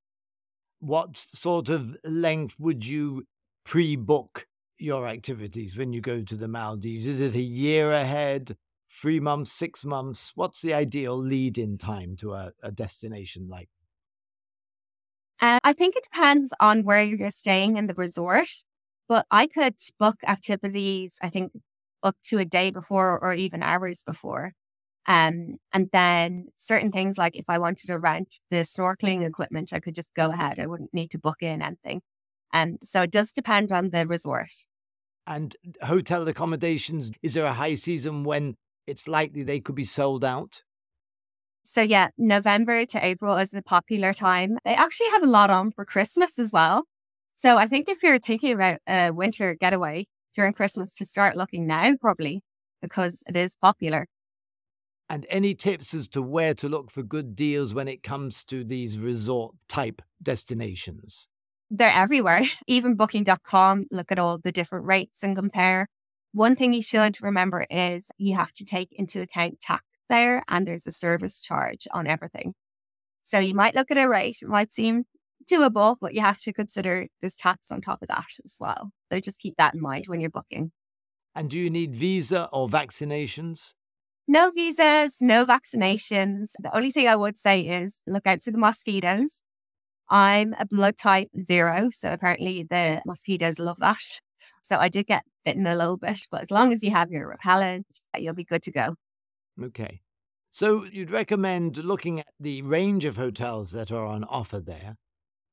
What 0.79 1.17
sort 1.17 1.69
of 1.69 1.97
length 2.03 2.55
would 2.59 2.85
you 2.85 3.25
pre 3.63 3.95
book 3.95 4.47
your 4.79 5.07
activities 5.07 5.77
when 5.77 5.93
you 5.93 6.01
go 6.01 6.21
to 6.23 6.35
the 6.35 6.47
Maldives? 6.47 7.07
Is 7.07 7.21
it 7.21 7.35
a 7.35 7.41
year 7.41 7.91
ahead, 7.91 8.57
three 8.89 9.19
months, 9.19 9.51
six 9.51 9.85
months? 9.85 10.31
What's 10.35 10.61
the 10.61 10.73
ideal 10.73 11.17
lead 11.17 11.57
in 11.57 11.77
time 11.77 12.15
to 12.17 12.33
a, 12.33 12.51
a 12.61 12.71
destination 12.71 13.47
like? 13.47 13.69
Uh, 15.39 15.59
I 15.63 15.73
think 15.73 15.95
it 15.95 16.03
depends 16.11 16.53
on 16.59 16.83
where 16.83 17.03
you're 17.03 17.29
staying 17.31 17.77
in 17.77 17.87
the 17.87 17.93
resort, 17.93 18.49
but 19.07 19.25
I 19.29 19.47
could 19.47 19.75
book 19.99 20.17
activities, 20.25 21.17
I 21.21 21.29
think, 21.29 21.51
up 22.03 22.15
to 22.25 22.39
a 22.39 22.45
day 22.45 22.71
before 22.71 23.19
or 23.19 23.33
even 23.33 23.61
hours 23.61 24.03
before. 24.05 24.53
Um, 25.07 25.57
and 25.71 25.89
then 25.93 26.47
certain 26.57 26.91
things 26.91 27.17
like 27.17 27.35
if 27.35 27.45
I 27.47 27.59
wanted 27.59 27.87
to 27.87 27.97
rent 27.97 28.39
the 28.51 28.57
snorkeling 28.57 29.25
equipment, 29.25 29.71
I 29.71 29.79
could 29.79 29.95
just 29.95 30.13
go 30.13 30.31
ahead. 30.31 30.59
I 30.59 30.67
wouldn't 30.67 30.93
need 30.93 31.11
to 31.11 31.19
book 31.19 31.37
in 31.41 31.61
anything. 31.61 32.01
And 32.51 32.73
um, 32.73 32.77
so 32.83 33.03
it 33.03 33.11
does 33.11 33.31
depend 33.31 33.71
on 33.71 33.89
the 33.89 34.05
resort. 34.05 34.51
And 35.25 35.55
hotel 35.81 36.27
accommodations, 36.27 37.11
is 37.21 37.33
there 37.33 37.45
a 37.45 37.53
high 37.53 37.75
season 37.75 38.23
when 38.23 38.55
it's 38.85 39.07
likely 39.07 39.43
they 39.43 39.59
could 39.59 39.75
be 39.75 39.85
sold 39.85 40.23
out? 40.23 40.63
So 41.69 41.81
yeah, 41.81 42.07
November 42.17 42.85
to 42.85 43.05
April 43.05 43.35
is 43.35 43.53
a 43.53 43.61
popular 43.61 44.13
time. 44.13 44.57
They 44.63 44.73
actually 44.73 45.09
have 45.09 45.21
a 45.21 45.27
lot 45.27 45.49
on 45.49 45.71
for 45.71 45.83
Christmas 45.83 46.39
as 46.39 46.53
well. 46.53 46.85
So 47.35 47.57
I 47.57 47.67
think 47.67 47.89
if 47.89 48.01
you're 48.01 48.19
thinking 48.19 48.53
about 48.53 48.79
a 48.87 49.11
winter 49.11 49.53
getaway 49.53 50.05
during 50.33 50.53
Christmas 50.53 50.93
to 50.95 51.05
start 51.05 51.35
looking 51.35 51.67
now, 51.67 51.93
probably 51.99 52.41
because 52.81 53.21
it 53.27 53.35
is 53.35 53.57
popular. 53.61 54.07
And 55.09 55.25
any 55.29 55.53
tips 55.53 55.93
as 55.93 56.07
to 56.09 56.21
where 56.21 56.53
to 56.53 56.69
look 56.69 56.89
for 56.89 57.03
good 57.03 57.35
deals 57.35 57.73
when 57.73 57.89
it 57.89 58.01
comes 58.01 58.45
to 58.45 58.63
these 58.63 58.97
resort 58.97 59.53
type 59.67 60.01
destinations? 60.23 61.27
They're 61.69 61.91
everywhere. 61.91 62.43
Even 62.67 62.95
booking.com, 62.95 63.87
look 63.91 64.09
at 64.09 64.19
all 64.19 64.37
the 64.37 64.53
different 64.53 64.85
rates 64.85 65.21
and 65.21 65.35
compare. 65.35 65.89
One 66.31 66.55
thing 66.55 66.71
you 66.71 66.81
should 66.81 67.21
remember 67.21 67.67
is 67.69 68.07
you 68.17 68.37
have 68.37 68.53
to 68.53 68.63
take 68.63 68.93
into 68.93 69.21
account 69.21 69.59
tax 69.59 69.83
there 70.09 70.43
and 70.47 70.67
there's 70.67 70.87
a 70.87 70.91
service 70.91 71.41
charge 71.41 71.87
on 71.91 72.07
everything. 72.07 72.53
So 73.23 73.39
you 73.39 73.53
might 73.53 73.75
look 73.75 73.91
at 73.91 73.97
a 73.97 74.07
rate, 74.07 74.37
it 74.41 74.47
might 74.47 74.73
seem 74.73 75.05
doable, 75.51 75.97
but 75.99 76.13
you 76.13 76.21
have 76.21 76.39
to 76.39 76.53
consider 76.53 77.07
there's 77.21 77.35
tax 77.35 77.71
on 77.71 77.81
top 77.81 78.01
of 78.01 78.07
that 78.07 78.25
as 78.43 78.57
well. 78.59 78.91
So 79.11 79.19
just 79.19 79.39
keep 79.39 79.55
that 79.57 79.73
in 79.73 79.81
mind 79.81 80.05
when 80.07 80.19
you're 80.19 80.29
booking. 80.29 80.71
And 81.35 81.49
do 81.49 81.57
you 81.57 81.69
need 81.69 81.95
visa 81.95 82.49
or 82.51 82.67
vaccinations? 82.67 83.73
No 84.27 84.51
visas, 84.51 85.17
no 85.21 85.45
vaccinations. 85.45 86.51
The 86.59 86.75
only 86.75 86.91
thing 86.91 87.07
I 87.07 87.15
would 87.15 87.37
say 87.37 87.61
is 87.61 87.99
look 88.07 88.27
out 88.27 88.43
for 88.43 88.51
the 88.51 88.57
mosquitoes. 88.57 89.41
I'm 90.09 90.55
a 90.59 90.65
blood 90.65 90.97
type 90.97 91.29
zero, 91.45 91.89
so 91.91 92.11
apparently 92.11 92.63
the 92.63 93.01
mosquitoes 93.05 93.59
love 93.59 93.77
that. 93.79 94.21
So 94.61 94.77
I 94.77 94.89
did 94.89 95.07
get 95.07 95.23
bitten 95.45 95.65
a 95.67 95.75
little 95.75 95.97
bit, 95.97 96.27
but 96.29 96.41
as 96.41 96.51
long 96.51 96.73
as 96.73 96.83
you 96.83 96.91
have 96.91 97.09
your 97.09 97.29
repellent, 97.29 97.87
you'll 98.17 98.33
be 98.33 98.43
good 98.43 98.63
to 98.63 98.71
go. 98.71 98.95
Okay. 99.63 100.01
So 100.49 100.85
you'd 100.85 101.11
recommend 101.11 101.77
looking 101.77 102.19
at 102.19 102.27
the 102.39 102.61
range 102.61 103.05
of 103.05 103.17
hotels 103.17 103.71
that 103.71 103.91
are 103.91 104.05
on 104.05 104.23
offer 104.23 104.59
there. 104.59 104.95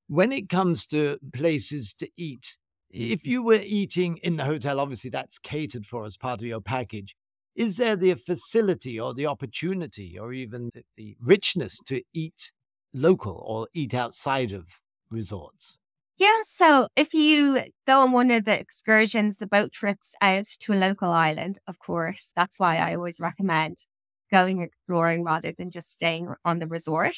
When 0.06 0.32
it 0.32 0.48
comes 0.48 0.86
to 0.86 1.18
places 1.32 1.94
to 1.98 2.08
eat, 2.16 2.58
if 2.90 3.26
you 3.26 3.42
were 3.42 3.60
eating 3.62 4.18
in 4.18 4.36
the 4.36 4.44
hotel, 4.44 4.78
obviously 4.78 5.10
that's 5.10 5.38
catered 5.38 5.86
for 5.86 6.04
as 6.04 6.16
part 6.16 6.40
of 6.40 6.46
your 6.46 6.60
package. 6.60 7.16
Is 7.56 7.76
there 7.76 7.96
the 7.96 8.14
facility 8.14 8.98
or 8.98 9.14
the 9.14 9.26
opportunity 9.26 10.18
or 10.18 10.32
even 10.32 10.70
the 10.96 11.16
richness 11.20 11.78
to 11.86 12.02
eat 12.12 12.52
local 12.92 13.42
or 13.46 13.68
eat 13.72 13.94
outside 13.94 14.52
of 14.52 14.66
resorts? 15.10 15.78
Yeah, 16.16 16.42
so 16.44 16.88
if 16.94 17.12
you 17.12 17.64
go 17.86 18.00
on 18.00 18.12
one 18.12 18.30
of 18.30 18.44
the 18.44 18.58
excursions, 18.58 19.38
the 19.38 19.46
boat 19.46 19.72
trips 19.72 20.14
out 20.20 20.46
to 20.60 20.72
a 20.72 20.76
local 20.76 21.10
island, 21.10 21.58
of 21.66 21.78
course, 21.78 22.32
that's 22.36 22.60
why 22.60 22.76
I 22.76 22.94
always 22.94 23.18
recommend 23.20 23.86
going 24.34 24.60
exploring 24.60 25.22
rather 25.22 25.52
than 25.56 25.70
just 25.70 25.92
staying 25.92 26.34
on 26.44 26.58
the 26.58 26.66
resort. 26.66 27.16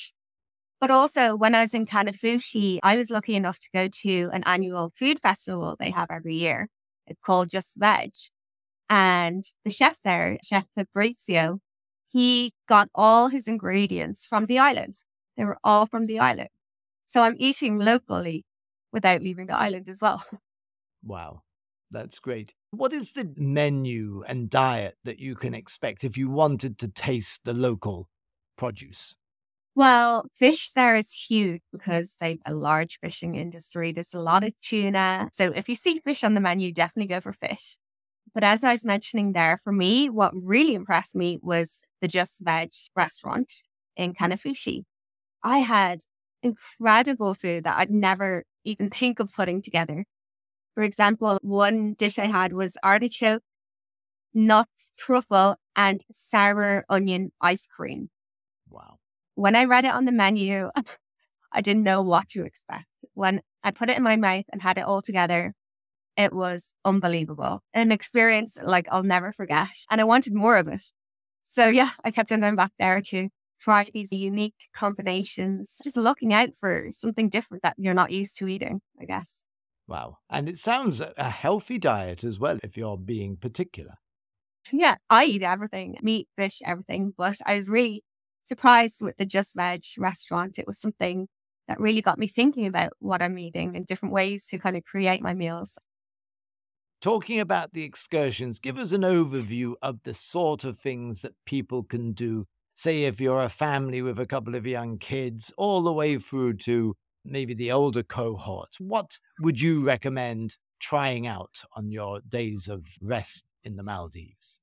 But 0.83 0.90
also, 0.90 1.35
when 1.35 1.55
I 1.55 1.62
was 1.62 1.72
in 1.72 1.87
Kanifushi, 1.87 2.79
I 2.83 2.96
was 2.96 3.09
lucky 3.09 3.35
enough 3.35 3.59
to 3.61 3.68
go 3.72 3.88
to 4.02 4.29
an 4.35 4.42
annual 4.44 4.92
food 4.94 5.18
festival 5.20 5.76
they 5.81 5.92
have 5.92 6.11
every 6.11 6.37
year. 6.37 6.68
It's 7.07 7.22
called 7.24 7.48
Just 7.48 7.79
Veg. 7.79 8.12
And 8.90 9.42
the 9.64 9.70
chef 9.70 10.02
there, 10.05 10.38
Chef 10.44 10.66
Fabrizio, 10.76 11.61
he 12.09 12.52
got 12.68 12.90
all 12.94 13.29
his 13.29 13.48
ingredients 13.48 14.26
from 14.26 14.44
the 14.44 14.59
island. 14.59 14.96
They 15.38 15.44
were 15.46 15.59
all 15.64 15.87
from 15.87 16.05
the 16.07 16.18
island. 16.18 16.50
So 17.07 17.22
I'm 17.22 17.37
eating 17.38 17.79
locally 17.79 18.44
without 18.92 19.22
leaving 19.22 19.46
the 19.46 19.57
island 19.57 19.88
as 19.88 20.02
well. 20.02 20.22
Wow. 21.02 21.42
That's 21.90 22.18
great. 22.18 22.55
What 22.70 22.92
is 22.92 23.12
the 23.12 23.33
menu 23.37 24.22
and 24.27 24.51
diet 24.51 24.96
that 25.05 25.18
you 25.18 25.35
can 25.37 25.55
expect 25.55 26.05
if 26.05 26.16
you 26.16 26.29
wanted 26.29 26.79
to 26.79 26.88
taste 26.88 27.44
the 27.44 27.55
local 27.55 28.09
produce? 28.59 29.16
Well, 29.75 30.27
fish 30.35 30.70
there 30.70 30.96
is 30.96 31.12
huge 31.12 31.61
because 31.70 32.16
they've 32.18 32.40
a 32.46 32.55
large 32.55 32.99
fishing 33.01 33.35
industry. 33.37 33.92
There's 33.92 34.14
a 34.14 34.20
lot 34.20 34.42
of 34.42 34.59
tuna. 34.61 35.29
So 35.33 35.53
if 35.55 35.68
you 35.68 35.75
see 35.75 36.01
fish 36.01 36.25
on 36.25 36.35
the 36.35 36.40
menu, 36.40 36.72
definitely 36.72 37.09
go 37.09 37.20
for 37.20 37.33
fish. 37.33 37.77
But 38.35 38.42
as 38.42 38.64
I 38.64 38.72
was 38.72 38.85
mentioning 38.85 39.33
there, 39.33 39.59
for 39.62 39.72
me, 39.72 40.09
what 40.09 40.33
really 40.35 40.75
impressed 40.75 41.14
me 41.14 41.38
was 41.42 41.83
the 42.01 42.09
Just 42.09 42.40
Veg 42.40 42.70
restaurant 42.96 43.53
in 43.96 44.14
Kanifushi. 44.14 44.85
I 45.42 45.59
had 45.59 46.01
incredible 46.42 47.35
food 47.35 47.64
that 47.64 47.79
I'd 47.79 47.90
never 47.90 48.44
even 48.64 48.90
think 48.90 49.20
of 49.20 49.33
putting 49.33 49.62
together. 49.62 50.05
For 50.76 50.82
example, 50.82 51.38
one 51.40 51.94
dish 51.94 52.18
I 52.18 52.26
had 52.26 52.52
was 52.52 52.76
artichoke, 52.82 53.42
nuts, 54.34 54.92
truffle, 54.98 55.56
and 55.74 56.04
sour 56.12 56.84
onion 56.90 57.32
ice 57.40 57.66
cream. 57.66 58.10
Wow. 58.68 58.98
When 59.36 59.56
I 59.56 59.64
read 59.64 59.86
it 59.86 59.94
on 59.94 60.04
the 60.04 60.12
menu, 60.12 60.70
I 61.52 61.62
didn't 61.62 61.82
know 61.82 62.02
what 62.02 62.28
to 62.28 62.44
expect. 62.44 63.06
When 63.14 63.40
I 63.64 63.70
put 63.70 63.88
it 63.88 63.96
in 63.96 64.02
my 64.02 64.16
mouth 64.16 64.44
and 64.52 64.60
had 64.60 64.76
it 64.76 64.84
all 64.84 65.00
together, 65.00 65.54
it 66.14 66.34
was 66.34 66.74
unbelievable. 66.84 67.62
An 67.72 67.90
experience 67.90 68.58
like 68.62 68.86
I'll 68.92 69.02
never 69.02 69.32
forget. 69.32 69.68
And 69.90 69.98
I 69.98 70.04
wanted 70.04 70.34
more 70.34 70.58
of 70.58 70.68
it. 70.68 70.92
So 71.42 71.68
yeah, 71.68 71.90
I 72.04 72.10
kept 72.10 72.30
on 72.32 72.40
going 72.40 72.54
back 72.54 72.72
there 72.78 73.00
to 73.00 73.30
try 73.58 73.88
these 73.94 74.12
unique 74.12 74.68
combinations, 74.74 75.78
just 75.82 75.96
looking 75.96 76.34
out 76.34 76.54
for 76.54 76.88
something 76.90 77.30
different 77.30 77.62
that 77.62 77.76
you're 77.78 77.94
not 77.94 78.10
used 78.10 78.36
to 78.38 78.46
eating, 78.46 78.82
I 79.00 79.06
guess. 79.06 79.42
Wow. 79.88 80.18
And 80.29 80.49
it 80.49 80.59
sounds 80.59 81.01
a 81.01 81.31
healthy 81.31 81.79
diet 81.79 82.25
as 82.25 82.38
well, 82.38 82.59
if 82.62 82.77
you're 82.77 82.99
being 82.99 83.37
particular. 83.37 83.94
Yeah, 84.72 84.96
I 85.09 85.27
eat 85.27 85.42
everything 85.42 85.96
meat, 86.03 86.29
fish, 86.37 86.61
everything. 86.64 87.12
But 87.16 87.38
I 87.46 87.55
was 87.55 87.68
really 87.68 88.03
surprised 88.42 89.01
with 89.01 89.16
the 89.16 89.27
Just 89.27 89.55
Veg 89.55 89.83
restaurant. 89.99 90.59
It 90.59 90.66
was 90.66 90.81
something 90.81 91.29
that 91.68 91.81
really 91.81 92.03
got 92.03 92.18
me 92.18 92.27
thinking 92.27 92.66
about 92.66 92.92
what 92.99 93.22
I'm 93.22 93.38
eating 93.38 93.77
and 93.77 93.87
different 93.87 94.12
ways 94.12 94.46
to 94.49 94.59
kind 94.59 94.77
of 94.77 94.85
create 94.85 95.22
my 95.22 95.35
meals. 95.35 95.79
Talking 97.01 97.40
about 97.40 97.72
the 97.72 97.85
excursions, 97.85 98.59
give 98.59 98.79
us 98.79 98.92
an 98.92 99.03
overview 99.03 99.75
of 99.83 100.03
the 100.03 100.14
sort 100.14 100.64
of 100.64 100.79
things 100.79 101.22
that 101.22 101.35
people 101.44 101.85
can 101.85 102.12
do. 102.12 102.46
Say, 102.75 103.05
if 103.05 103.20
you're 103.20 103.42
a 103.42 103.49
family 103.49 104.03
with 104.03 104.18
a 104.18 104.27
couple 104.27 104.55
of 104.55 104.66
young 104.66 104.99
kids, 104.99 105.53
all 105.57 105.83
the 105.83 105.92
way 105.92 106.18
through 106.18 106.55
to 106.59 106.94
maybe 107.26 107.54
the 107.54 107.72
older 107.72 108.02
cohort, 108.02 108.76
what 108.78 109.18
would 109.40 109.60
you 109.60 109.82
recommend 109.82 110.56
trying 110.80 111.26
out 111.26 111.62
on 111.74 111.90
your 111.90 112.20
days 112.20 112.68
of 112.68 112.86
rest 113.00 113.44
in 113.64 113.76
the 113.76 113.82
Maldives? 113.82 114.60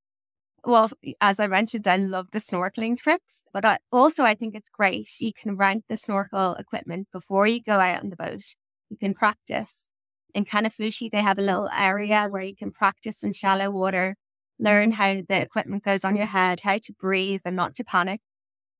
Well, 0.65 0.89
as 1.19 1.41
I 1.41 1.47
mentioned, 1.47 1.87
I 1.87 1.97
love 1.97 2.27
the 2.31 2.39
snorkeling 2.39 2.97
trips, 2.97 3.43
but 3.51 3.65
I, 3.65 3.79
also 3.91 4.23
I 4.23 4.33
think 4.33 4.55
it's 4.55 4.69
great. 4.69 5.09
You 5.19 5.33
can 5.33 5.57
rent 5.57 5.83
the 5.89 5.97
snorkel 5.97 6.55
equipment 6.55 7.09
before 7.11 7.47
you 7.47 7.61
go 7.61 7.79
out 7.79 8.01
on 8.01 8.09
the 8.09 8.15
boat. 8.15 8.55
You 8.89 8.97
can 8.97 9.13
practice. 9.13 9.89
In 10.33 10.45
Kanifushi, 10.45 11.11
they 11.11 11.21
have 11.21 11.37
a 11.37 11.43
little 11.43 11.69
area 11.69 12.27
where 12.29 12.41
you 12.41 12.55
can 12.55 12.71
practice 12.71 13.23
in 13.23 13.33
shallow 13.33 13.69
water, 13.69 14.15
learn 14.57 14.91
how 14.91 15.21
the 15.27 15.41
equipment 15.41 15.83
goes 15.83 16.05
on 16.05 16.15
your 16.15 16.27
head, 16.27 16.61
how 16.61 16.77
to 16.77 16.93
breathe 16.93 17.41
and 17.43 17.57
not 17.57 17.75
to 17.75 17.83
panic. 17.83 18.21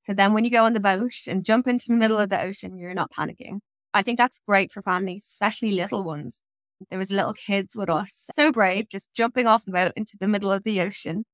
So 0.06 0.14
then 0.14 0.34
when 0.34 0.46
you 0.46 0.52
go 0.52 0.66
on 0.66 0.74
the 0.74 0.80
boat 0.80 1.14
and 1.28 1.46
jump 1.46 1.68
into 1.68 1.88
the 1.90 1.96
middle 1.96 2.18
of 2.18 2.30
the 2.30 2.42
ocean, 2.42 2.78
you're 2.78 2.94
not 2.94 3.12
panicking. 3.12 3.60
I 3.94 4.02
think 4.02 4.18
that's 4.18 4.40
great 4.48 4.72
for 4.72 4.82
families, 4.82 5.26
especially 5.30 5.72
little 5.72 6.04
ones. 6.04 6.42
There 6.90 7.00
was 7.00 7.12
little 7.12 7.34
kids 7.34 7.76
with 7.76 7.90
us, 7.90 8.28
so 8.34 8.52
brave, 8.52 8.90
just 8.90 9.14
jumping 9.14 9.48
off 9.48 9.66
the 9.66 9.72
boat 9.72 9.94
into 9.96 10.18
the 10.20 10.28
middle 10.28 10.52
of 10.52 10.64
the 10.64 10.82
ocean 10.82 11.26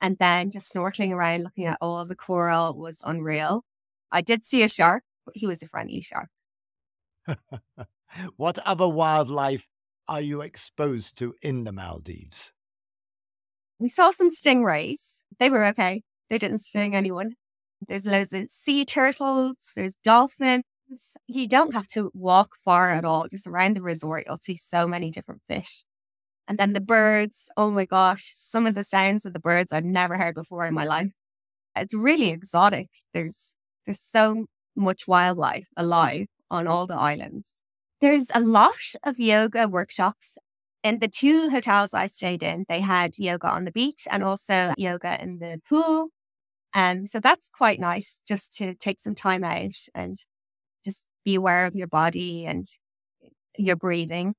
and 0.00 0.18
then 0.18 0.50
just 0.50 0.72
snorkeling 0.72 1.12
around 1.12 1.44
looking 1.44 1.66
at 1.66 1.78
all 1.80 2.04
the 2.04 2.14
coral 2.14 2.74
was 2.74 3.00
unreal. 3.04 3.64
I 4.12 4.20
did 4.20 4.44
see 4.44 4.62
a 4.62 4.68
shark, 4.68 5.02
but 5.24 5.36
he 5.36 5.46
was 5.46 5.62
a 5.62 5.68
friendly 5.68 6.00
shark. 6.00 6.28
what 8.36 8.58
other 8.58 8.88
wildlife 8.88 9.68
are 10.08 10.20
you 10.20 10.40
exposed 10.40 11.18
to 11.18 11.34
in 11.42 11.64
the 11.64 11.72
Maldives? 11.72 12.52
We 13.78 13.88
saw 13.88 14.10
some 14.10 14.30
stingrays. 14.30 15.22
They 15.38 15.50
were 15.50 15.64
okay. 15.66 16.02
They 16.30 16.38
didn't 16.38 16.60
sting 16.60 16.94
anyone. 16.94 17.34
There's 17.86 18.06
loads 18.06 18.32
of 18.32 18.50
sea 18.50 18.84
turtles, 18.84 19.72
there's 19.74 19.96
dolphins. 20.02 20.64
You 21.26 21.48
don't 21.48 21.74
have 21.74 21.86
to 21.88 22.10
walk 22.14 22.54
far 22.56 22.90
at 22.90 23.04
all. 23.04 23.28
Just 23.28 23.46
around 23.46 23.76
the 23.76 23.82
resort, 23.82 24.24
you'll 24.26 24.38
see 24.38 24.56
so 24.56 24.86
many 24.86 25.10
different 25.10 25.42
fish. 25.48 25.84
And 26.48 26.58
then 26.58 26.72
the 26.72 26.80
birds, 26.80 27.48
oh 27.56 27.70
my 27.70 27.84
gosh, 27.84 28.30
some 28.32 28.66
of 28.66 28.74
the 28.74 28.84
sounds 28.84 29.26
of 29.26 29.32
the 29.32 29.40
birds 29.40 29.72
I've 29.72 29.84
never 29.84 30.16
heard 30.16 30.34
before 30.34 30.64
in 30.66 30.74
my 30.74 30.84
life. 30.84 31.12
It's 31.74 31.94
really 31.94 32.30
exotic. 32.30 32.88
There's 33.12 33.54
there's 33.84 34.00
so 34.00 34.46
much 34.76 35.08
wildlife 35.08 35.68
alive 35.76 36.28
on 36.50 36.66
all 36.66 36.86
the 36.86 36.96
islands. 36.96 37.56
There's 38.00 38.30
a 38.34 38.40
lot 38.40 38.94
of 39.02 39.18
yoga 39.18 39.68
workshops. 39.68 40.38
In 40.84 41.00
the 41.00 41.08
two 41.08 41.50
hotels 41.50 41.94
I 41.94 42.06
stayed 42.06 42.42
in, 42.42 42.64
they 42.68 42.80
had 42.80 43.18
yoga 43.18 43.48
on 43.48 43.64
the 43.64 43.72
beach 43.72 44.06
and 44.10 44.22
also 44.22 44.74
yoga 44.76 45.20
in 45.22 45.38
the 45.38 45.60
pool. 45.68 46.10
And 46.74 47.00
um, 47.00 47.06
so 47.06 47.20
that's 47.20 47.48
quite 47.48 47.80
nice 47.80 48.20
just 48.26 48.54
to 48.58 48.74
take 48.74 49.00
some 49.00 49.14
time 49.14 49.42
out 49.44 49.76
and 49.94 50.16
just 50.86 51.08
be 51.24 51.34
aware 51.34 51.66
of 51.66 51.74
your 51.74 51.88
body 51.88 52.46
and 52.46 52.64
your 53.58 53.76
breathing. 53.76 54.34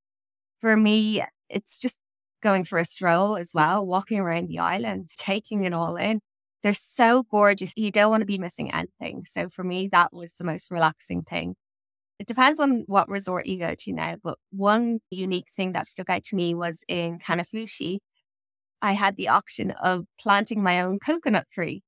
For 0.62 0.76
me, 0.76 1.24
it's 1.50 1.78
just 1.80 1.98
going 2.42 2.64
for 2.64 2.80
a 2.80 2.86
stroll 2.86 3.36
as 3.36 3.52
well, 3.54 3.86
walking 3.86 4.20
around 4.20 4.48
the 4.48 4.60
island, 4.60 5.10
taking 5.18 5.66
it 5.66 5.74
all 5.74 5.98
in. 5.98 6.22
They're 6.64 6.74
so 6.74 7.24
gorgeous. 7.30 7.74
You 7.76 7.92
don't 7.92 8.10
want 8.10 8.22
to 8.22 8.26
be 8.26 8.38
missing 8.38 8.74
anything. 8.74 9.26
So 9.28 9.50
for 9.50 9.64
me, 9.64 9.90
that 9.92 10.14
was 10.14 10.34
the 10.34 10.44
most 10.44 10.72
relaxing 10.72 11.24
thing. 11.24 11.56
It 12.20 12.28
depends 12.28 12.60
on 12.60 12.84
what 12.88 13.10
resort 13.10 13.46
you 13.46 13.60
go 13.60 13.76
to 13.78 13.94
now, 13.94 14.16
but 14.24 14.40
one 14.52 15.00
unique 15.12 15.50
thing 15.56 15.74
that 15.74 15.86
stuck 15.86 16.10
out 16.10 16.24
to 16.24 16.36
me 16.36 16.56
was 16.56 16.84
in 16.88 17.20
Kanifushi. 17.20 18.00
I 18.82 18.94
had 18.94 19.18
the 19.18 19.28
option 19.28 19.72
of 19.72 20.06
planting 20.20 20.64
my 20.64 20.82
own 20.82 21.00
coconut 21.00 21.48
tree. 21.54 21.84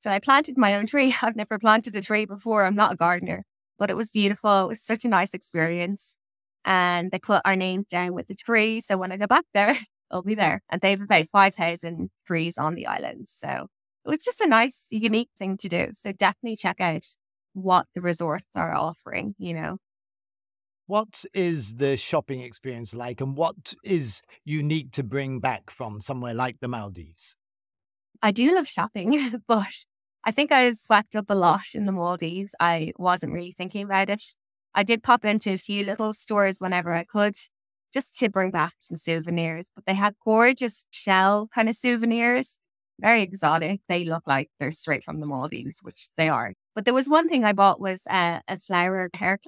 So 0.00 0.10
I 0.10 0.20
planted 0.20 0.56
my 0.56 0.74
own 0.74 0.86
tree. 0.86 1.14
I've 1.22 1.36
never 1.36 1.58
planted 1.58 1.96
a 1.96 2.02
tree 2.02 2.24
before. 2.24 2.64
I'm 2.64 2.76
not 2.76 2.92
a 2.92 2.96
gardener, 2.96 3.44
but 3.78 3.90
it 3.90 3.96
was 3.96 4.10
beautiful. 4.10 4.64
It 4.64 4.68
was 4.68 4.82
such 4.82 5.04
a 5.04 5.08
nice 5.08 5.34
experience 5.34 6.16
and 6.64 7.10
they 7.10 7.18
put 7.18 7.42
our 7.44 7.56
names 7.56 7.86
down 7.86 8.14
with 8.14 8.26
the 8.26 8.34
tree. 8.34 8.80
So 8.80 8.96
when 8.96 9.12
I 9.12 9.16
go 9.16 9.26
back 9.26 9.44
there, 9.54 9.76
I'll 10.10 10.22
be 10.22 10.34
there. 10.34 10.62
And 10.68 10.80
they 10.80 10.90
have 10.90 11.00
about 11.00 11.26
5,000 11.26 12.10
trees 12.26 12.58
on 12.58 12.74
the 12.74 12.86
island. 12.86 13.28
So 13.28 13.68
it 14.04 14.08
was 14.08 14.24
just 14.24 14.40
a 14.40 14.46
nice, 14.46 14.86
unique 14.90 15.30
thing 15.38 15.56
to 15.58 15.68
do. 15.68 15.88
So 15.94 16.12
definitely 16.12 16.56
check 16.56 16.80
out 16.80 17.06
what 17.52 17.86
the 17.94 18.00
resorts 18.00 18.48
are 18.54 18.74
offering, 18.74 19.34
you 19.38 19.54
know. 19.54 19.78
What 20.86 21.24
is 21.34 21.74
the 21.74 21.98
shopping 21.98 22.40
experience 22.40 22.94
like 22.94 23.20
and 23.20 23.36
what 23.36 23.74
is 23.84 24.22
unique 24.44 24.92
to 24.92 25.02
bring 25.02 25.38
back 25.38 25.70
from 25.70 26.00
somewhere 26.00 26.32
like 26.32 26.60
the 26.60 26.68
Maldives? 26.68 27.36
I 28.22 28.32
do 28.32 28.54
love 28.54 28.66
shopping, 28.66 29.38
but 29.48 29.84
I 30.24 30.30
think 30.30 30.52
I 30.52 30.68
was 30.68 30.80
swept 30.80 31.16
up 31.16 31.30
a 31.30 31.34
lot 31.34 31.74
in 31.74 31.86
the 31.86 31.92
Maldives. 31.92 32.54
I 32.60 32.92
wasn't 32.98 33.32
really 33.32 33.52
thinking 33.52 33.84
about 33.84 34.10
it. 34.10 34.22
I 34.74 34.82
did 34.82 35.02
pop 35.02 35.24
into 35.24 35.52
a 35.52 35.58
few 35.58 35.84
little 35.84 36.12
stores 36.12 36.58
whenever 36.60 36.94
I 36.94 37.04
could 37.04 37.36
just 37.92 38.16
to 38.18 38.28
bring 38.28 38.50
back 38.50 38.74
some 38.78 38.96
souvenirs, 38.96 39.70
but 39.74 39.84
they 39.86 39.94
had 39.94 40.14
gorgeous 40.24 40.86
shell 40.90 41.48
kind 41.54 41.68
of 41.68 41.76
souvenirs, 41.76 42.58
very 43.00 43.22
exotic. 43.22 43.80
They 43.88 44.04
look 44.04 44.24
like 44.26 44.50
they're 44.60 44.72
straight 44.72 45.04
from 45.04 45.20
the 45.20 45.26
Maldives, 45.26 45.78
which 45.82 46.10
they 46.16 46.28
are. 46.28 46.54
But 46.74 46.84
there 46.84 46.94
was 46.94 47.08
one 47.08 47.28
thing 47.28 47.44
I 47.44 47.52
bought 47.52 47.80
was 47.80 48.02
a, 48.10 48.40
a 48.46 48.58
flower 48.58 49.08
hairclip 49.14 49.46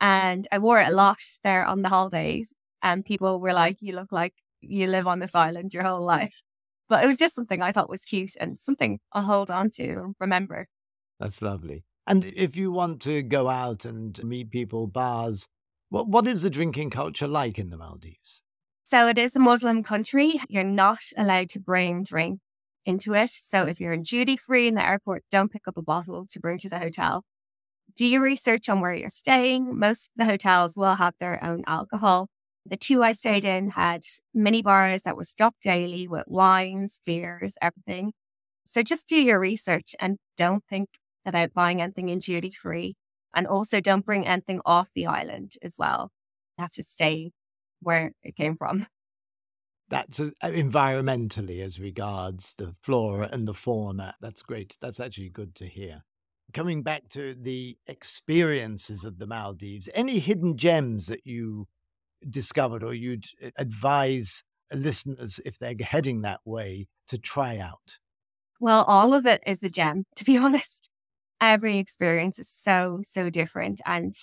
and 0.00 0.48
I 0.52 0.58
wore 0.58 0.80
it 0.80 0.88
a 0.88 0.94
lot 0.94 1.18
there 1.42 1.64
on 1.64 1.82
the 1.82 1.88
holidays. 1.88 2.52
And 2.82 3.04
people 3.04 3.40
were 3.40 3.52
like, 3.54 3.78
you 3.80 3.94
look 3.94 4.12
like 4.12 4.34
you 4.60 4.86
live 4.86 5.06
on 5.06 5.18
this 5.18 5.34
island 5.34 5.72
your 5.74 5.84
whole 5.84 6.04
life. 6.04 6.34
But 6.88 7.04
it 7.04 7.06
was 7.06 7.18
just 7.18 7.34
something 7.34 7.62
I 7.62 7.72
thought 7.72 7.88
was 7.88 8.04
cute 8.04 8.36
and 8.38 8.58
something 8.58 9.00
I'll 9.12 9.22
hold 9.22 9.50
on 9.50 9.70
to 9.70 9.84
and 9.84 10.14
remember. 10.20 10.68
That's 11.18 11.40
lovely. 11.40 11.84
And 12.06 12.24
if 12.24 12.56
you 12.56 12.70
want 12.70 13.00
to 13.02 13.22
go 13.22 13.48
out 13.48 13.84
and 13.84 14.22
meet 14.22 14.50
people, 14.50 14.86
bars, 14.86 15.46
what, 15.88 16.08
what 16.08 16.26
is 16.26 16.42
the 16.42 16.50
drinking 16.50 16.90
culture 16.90 17.26
like 17.26 17.58
in 17.58 17.70
the 17.70 17.78
Maldives? 17.78 18.42
So 18.82 19.08
it 19.08 19.16
is 19.16 19.34
a 19.34 19.40
Muslim 19.40 19.82
country. 19.82 20.40
You're 20.48 20.62
not 20.64 21.04
allowed 21.16 21.48
to 21.50 21.60
bring 21.60 22.04
drink 22.04 22.40
into 22.84 23.14
it. 23.14 23.30
So 23.30 23.64
if 23.64 23.80
you're 23.80 23.94
in 23.94 24.02
duty 24.02 24.36
free 24.36 24.68
in 24.68 24.74
the 24.74 24.86
airport, 24.86 25.24
don't 25.30 25.50
pick 25.50 25.66
up 25.66 25.78
a 25.78 25.82
bottle 25.82 26.26
to 26.28 26.40
bring 26.40 26.58
to 26.58 26.68
the 26.68 26.78
hotel. 26.78 27.24
Do 27.96 28.06
your 28.06 28.22
research 28.22 28.68
on 28.68 28.80
where 28.80 28.92
you're 28.92 29.08
staying. 29.08 29.78
Most 29.78 30.08
of 30.08 30.12
the 30.16 30.24
hotels 30.26 30.76
will 30.76 30.96
have 30.96 31.14
their 31.18 31.42
own 31.42 31.62
alcohol. 31.66 32.28
The 32.66 32.76
two 32.76 33.02
I 33.02 33.12
stayed 33.12 33.44
in 33.44 33.70
had 33.70 34.04
mini 34.32 34.62
bars 34.62 35.02
that 35.02 35.16
were 35.16 35.24
stocked 35.24 35.62
daily 35.62 36.08
with 36.08 36.24
wines, 36.26 37.00
beers, 37.04 37.56
everything. 37.60 38.12
So 38.64 38.82
just 38.82 39.06
do 39.06 39.16
your 39.16 39.38
research 39.38 39.94
and 40.00 40.18
don't 40.36 40.64
think 40.68 40.88
about 41.26 41.52
buying 41.52 41.82
anything 41.82 42.08
in 42.08 42.20
duty 42.20 42.50
free. 42.50 42.96
And 43.34 43.46
also 43.46 43.80
don't 43.80 44.04
bring 44.04 44.26
anything 44.26 44.60
off 44.64 44.90
the 44.94 45.06
island 45.06 45.54
as 45.60 45.74
well. 45.78 46.10
It 46.56 46.62
has 46.62 46.70
to 46.72 46.82
stay 46.84 47.32
where 47.80 48.12
it 48.22 48.36
came 48.36 48.56
from. 48.56 48.86
That's 49.90 50.20
uh, 50.20 50.30
environmentally 50.42 51.60
as 51.60 51.78
regards 51.78 52.54
the 52.56 52.74
flora 52.80 53.28
and 53.30 53.46
the 53.46 53.54
fauna. 53.54 54.14
That's 54.20 54.42
great. 54.42 54.78
That's 54.80 55.00
actually 55.00 55.28
good 55.28 55.54
to 55.56 55.66
hear. 55.66 56.04
Coming 56.52 56.82
back 56.82 57.08
to 57.10 57.34
the 57.34 57.76
experiences 57.86 59.04
of 59.04 59.18
the 59.18 59.26
Maldives, 59.26 59.88
any 59.94 60.20
hidden 60.20 60.56
gems 60.56 61.06
that 61.08 61.26
you 61.26 61.66
discovered 62.28 62.82
or 62.82 62.94
you'd 62.94 63.26
advise 63.56 64.42
listeners 64.72 65.40
if 65.44 65.58
they're 65.58 65.74
heading 65.80 66.22
that 66.22 66.40
way 66.44 66.86
to 67.08 67.18
try 67.18 67.58
out? 67.58 67.98
Well, 68.60 68.84
all 68.84 69.12
of 69.12 69.26
it 69.26 69.42
is 69.46 69.62
a 69.62 69.68
gem, 69.68 70.04
to 70.16 70.24
be 70.24 70.36
honest 70.36 70.90
every 71.40 71.78
experience 71.78 72.38
is 72.38 72.48
so, 72.48 73.00
so 73.02 73.30
different 73.30 73.80
and 73.84 74.14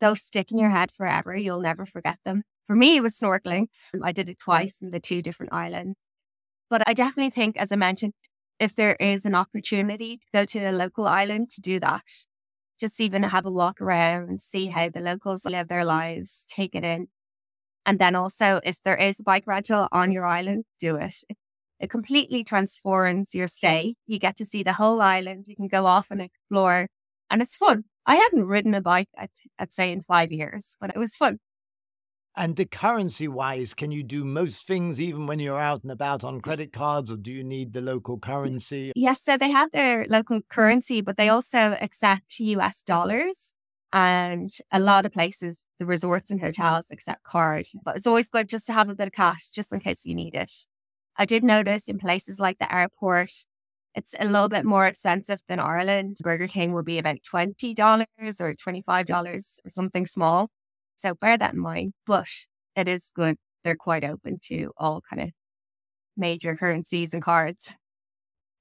they'll 0.00 0.16
stick 0.16 0.52
in 0.52 0.58
your 0.58 0.70
head 0.70 0.92
forever. 0.92 1.36
You'll 1.36 1.60
never 1.60 1.84
forget 1.84 2.18
them. 2.24 2.42
For 2.66 2.76
me, 2.76 2.96
it 2.96 3.02
was 3.02 3.18
snorkeling. 3.18 3.66
I 4.02 4.12
did 4.12 4.28
it 4.28 4.38
twice 4.38 4.80
in 4.80 4.90
the 4.90 5.00
two 5.00 5.22
different 5.22 5.52
islands. 5.52 5.96
But 6.70 6.82
I 6.86 6.94
definitely 6.94 7.30
think, 7.30 7.56
as 7.56 7.72
I 7.72 7.76
mentioned, 7.76 8.12
if 8.60 8.74
there 8.74 8.94
is 8.96 9.24
an 9.24 9.34
opportunity 9.34 10.18
to 10.18 10.26
go 10.32 10.44
to 10.44 10.64
a 10.64 10.72
local 10.72 11.06
island 11.06 11.50
to 11.50 11.60
do 11.60 11.80
that, 11.80 12.02
just 12.78 13.00
even 13.00 13.22
have 13.22 13.46
a 13.46 13.50
walk 13.50 13.80
around, 13.80 14.40
see 14.40 14.66
how 14.66 14.88
the 14.88 15.00
locals 15.00 15.44
live 15.44 15.68
their 15.68 15.84
lives, 15.84 16.44
take 16.46 16.74
it 16.74 16.84
in. 16.84 17.08
And 17.88 17.98
then 17.98 18.14
also, 18.14 18.60
if 18.64 18.82
there 18.82 18.98
is 18.98 19.18
a 19.18 19.22
bike 19.22 19.44
rental 19.46 19.88
on 19.92 20.12
your 20.12 20.26
island, 20.26 20.66
do 20.78 20.96
it. 20.96 21.24
It 21.80 21.88
completely 21.88 22.44
transforms 22.44 23.34
your 23.34 23.48
stay. 23.48 23.94
You 24.06 24.18
get 24.18 24.36
to 24.36 24.44
see 24.44 24.62
the 24.62 24.74
whole 24.74 25.00
island. 25.00 25.46
You 25.48 25.56
can 25.56 25.68
go 25.68 25.86
off 25.86 26.10
and 26.10 26.20
explore, 26.20 26.88
and 27.30 27.40
it's 27.40 27.56
fun. 27.56 27.84
I 28.04 28.16
hadn't 28.16 28.44
ridden 28.44 28.74
a 28.74 28.82
bike, 28.82 29.08
I'd, 29.16 29.30
I'd 29.58 29.72
say, 29.72 29.90
in 29.90 30.02
five 30.02 30.30
years, 30.30 30.76
but 30.78 30.90
it 30.94 30.98
was 30.98 31.16
fun. 31.16 31.38
And 32.36 32.56
the 32.56 32.66
currency 32.66 33.26
wise, 33.26 33.72
can 33.72 33.90
you 33.90 34.02
do 34.02 34.22
most 34.22 34.66
things 34.66 35.00
even 35.00 35.26
when 35.26 35.40
you're 35.40 35.58
out 35.58 35.82
and 35.82 35.90
about 35.90 36.24
on 36.24 36.42
credit 36.42 36.74
cards, 36.74 37.10
or 37.10 37.16
do 37.16 37.32
you 37.32 37.42
need 37.42 37.72
the 37.72 37.80
local 37.80 38.18
currency? 38.18 38.92
Yes, 38.94 39.24
so 39.24 39.38
they 39.38 39.50
have 39.50 39.70
their 39.70 40.04
local 40.10 40.42
currency, 40.50 41.00
but 41.00 41.16
they 41.16 41.30
also 41.30 41.74
accept 41.80 42.38
US 42.38 42.82
dollars. 42.82 43.54
And 43.92 44.50
a 44.70 44.78
lot 44.78 45.06
of 45.06 45.12
places, 45.12 45.66
the 45.78 45.86
resorts 45.86 46.30
and 46.30 46.40
hotels 46.40 46.86
accept 46.90 47.22
card. 47.22 47.66
But 47.84 47.96
it's 47.96 48.06
always 48.06 48.28
good 48.28 48.48
just 48.48 48.66
to 48.66 48.72
have 48.72 48.88
a 48.88 48.94
bit 48.94 49.06
of 49.06 49.14
cash 49.14 49.48
just 49.48 49.72
in 49.72 49.80
case 49.80 50.04
you 50.04 50.14
need 50.14 50.34
it. 50.34 50.52
I 51.16 51.24
did 51.24 51.42
notice 51.42 51.88
in 51.88 51.98
places 51.98 52.38
like 52.38 52.58
the 52.58 52.72
airport, 52.72 53.32
it's 53.94 54.14
a 54.20 54.26
little 54.26 54.48
bit 54.48 54.64
more 54.64 54.86
expensive 54.86 55.40
than 55.48 55.58
Ireland. 55.58 56.18
Burger 56.22 56.46
King 56.46 56.72
will 56.72 56.82
be 56.82 56.98
about 56.98 57.18
$20 57.22 58.40
or 58.40 58.54
$25 58.54 59.34
or 59.64 59.70
something 59.70 60.06
small. 60.06 60.50
So 60.94 61.14
bear 61.14 61.38
that 61.38 61.54
in 61.54 61.60
mind. 61.60 61.94
But 62.06 62.28
it 62.76 62.86
is 62.86 63.10
good. 63.14 63.36
They're 63.64 63.74
quite 63.74 64.04
open 64.04 64.38
to 64.44 64.72
all 64.76 65.00
kind 65.08 65.22
of 65.22 65.30
major 66.16 66.56
currencies 66.56 67.14
and 67.14 67.22
cards. 67.22 67.72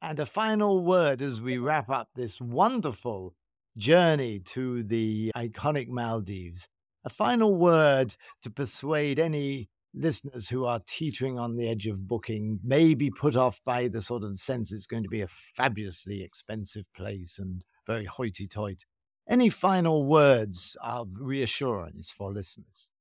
And 0.01 0.19
a 0.19 0.25
final 0.25 0.83
word 0.83 1.21
as 1.21 1.41
we 1.41 1.57
wrap 1.57 1.89
up 1.89 2.09
this 2.15 2.39
wonderful 2.39 3.35
journey 3.77 4.39
to 4.39 4.83
the 4.83 5.31
iconic 5.35 5.87
Maldives. 5.87 6.67
A 7.05 7.09
final 7.09 7.55
word 7.55 8.15
to 8.41 8.49
persuade 8.49 9.19
any 9.19 9.69
listeners 9.93 10.49
who 10.49 10.65
are 10.65 10.81
teetering 10.85 11.39
on 11.39 11.55
the 11.55 11.69
edge 11.69 11.87
of 11.87 12.07
booking 12.07 12.59
may 12.63 12.93
be 12.93 13.09
put 13.09 13.35
off 13.35 13.61
by 13.65 13.87
the 13.87 14.01
sort 14.01 14.23
of 14.23 14.39
sense 14.39 14.71
it's 14.71 14.85
going 14.85 15.03
to 15.03 15.09
be 15.09 15.21
a 15.21 15.27
fabulously 15.27 16.21
expensive 16.21 16.85
place 16.95 17.39
and 17.39 17.65
very 17.85 18.05
hoity 18.05 18.47
toity. 18.47 18.85
Any 19.29 19.49
final 19.49 20.05
words 20.05 20.77
of 20.81 21.09
reassurance 21.19 22.11
for 22.11 22.31
listeners? 22.31 22.91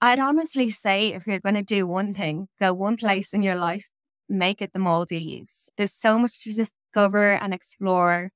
I'd 0.00 0.18
honestly 0.18 0.70
say 0.70 1.12
if 1.12 1.26
you're 1.26 1.40
going 1.40 1.56
to 1.56 1.62
do 1.62 1.86
one 1.86 2.14
thing, 2.14 2.48
go 2.58 2.72
one 2.72 2.96
place 2.96 3.34
in 3.34 3.42
your 3.42 3.56
life, 3.56 3.90
make 4.28 4.62
it 4.62 4.72
the 4.72 4.78
Maldives. 4.78 5.68
There's 5.76 5.92
so 5.92 6.18
much 6.18 6.42
to 6.44 6.54
discover 6.54 7.32
and 7.34 7.52
explore. 7.52 8.32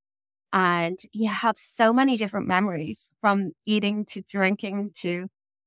And 0.55 1.01
you 1.13 1.29
have 1.31 1.59
so 1.59 1.93
many 1.93 2.17
different 2.17 2.47
memories 2.47 3.11
from 3.21 3.53
eating 3.67 4.05
to 4.07 4.23
drinking 4.23 4.93
to 4.99 5.27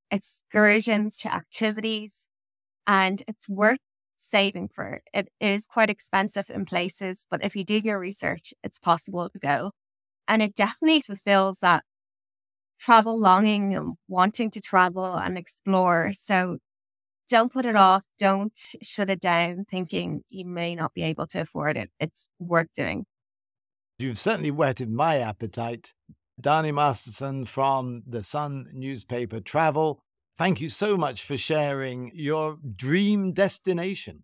excursions 0.10 1.18
to 1.20 1.34
activities. 1.34 2.26
And 2.88 3.24
it's 3.28 3.50
worth 3.50 3.80
saving 4.18 4.70
for. 4.70 5.02
It 5.14 5.30
is 5.42 5.68
quite 5.68 5.90
expensive 5.90 6.50
in 6.50 6.66
places, 6.66 7.26
but 7.30 7.44
if 7.44 7.56
you 7.56 7.66
do 7.66 7.80
your 7.80 8.00
research, 8.00 8.54
it's 8.64 8.80
possible 8.80 9.30
to 9.30 9.40
go. 9.40 9.72
And 10.28 10.42
it 10.42 10.56
definitely 10.56 11.02
fulfills 11.02 11.60
that 11.60 11.84
travel 12.80 13.20
longing 13.20 13.76
and 13.76 13.96
wanting 14.08 14.52
to 14.52 14.62
travel 14.62 15.16
and 15.16 15.38
explore. 15.38 16.12
So 16.14 16.60
don't 17.30 17.52
put 17.54 17.66
it 17.66 17.76
off. 17.76 18.06
Don't 18.20 18.54
shut 18.82 19.10
it 19.10 19.22
down 19.22 19.66
thinking 19.70 20.24
you 20.30 20.46
may 20.46 20.76
not 20.76 20.94
be 20.94 21.04
able 21.04 21.28
to 21.28 21.42
afford 21.42 21.78
it. 21.78 21.92
It's 22.00 22.30
worth 22.40 22.70
doing. 22.76 23.06
You've 24.00 24.20
certainly 24.20 24.52
whetted 24.52 24.92
my 24.92 25.20
appetite. 25.20 25.94
Dani 26.40 26.72
Masterson 26.72 27.46
from 27.46 28.04
the 28.06 28.22
Sun 28.22 28.68
newspaper 28.74 29.40
Travel. 29.40 30.04
Thank 30.38 30.62
you 30.62 30.70
so 30.70 30.96
much 30.98 31.24
for 31.24 31.36
sharing 31.36 32.12
your 32.14 32.60
dream 32.76 33.34
destination. 33.34 34.24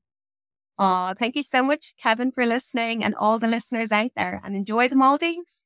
Oh, 0.78 1.16
thank 1.18 1.36
you 1.36 1.42
so 1.42 1.64
much, 1.64 1.96
Kevin, 1.98 2.32
for 2.32 2.46
listening 2.46 3.04
and 3.04 3.16
all 3.16 3.40
the 3.40 3.48
listeners 3.48 3.92
out 3.92 4.12
there 4.16 4.40
and 4.44 4.56
enjoy 4.56 4.88
the 4.90 4.96
Maldives. 4.96 5.64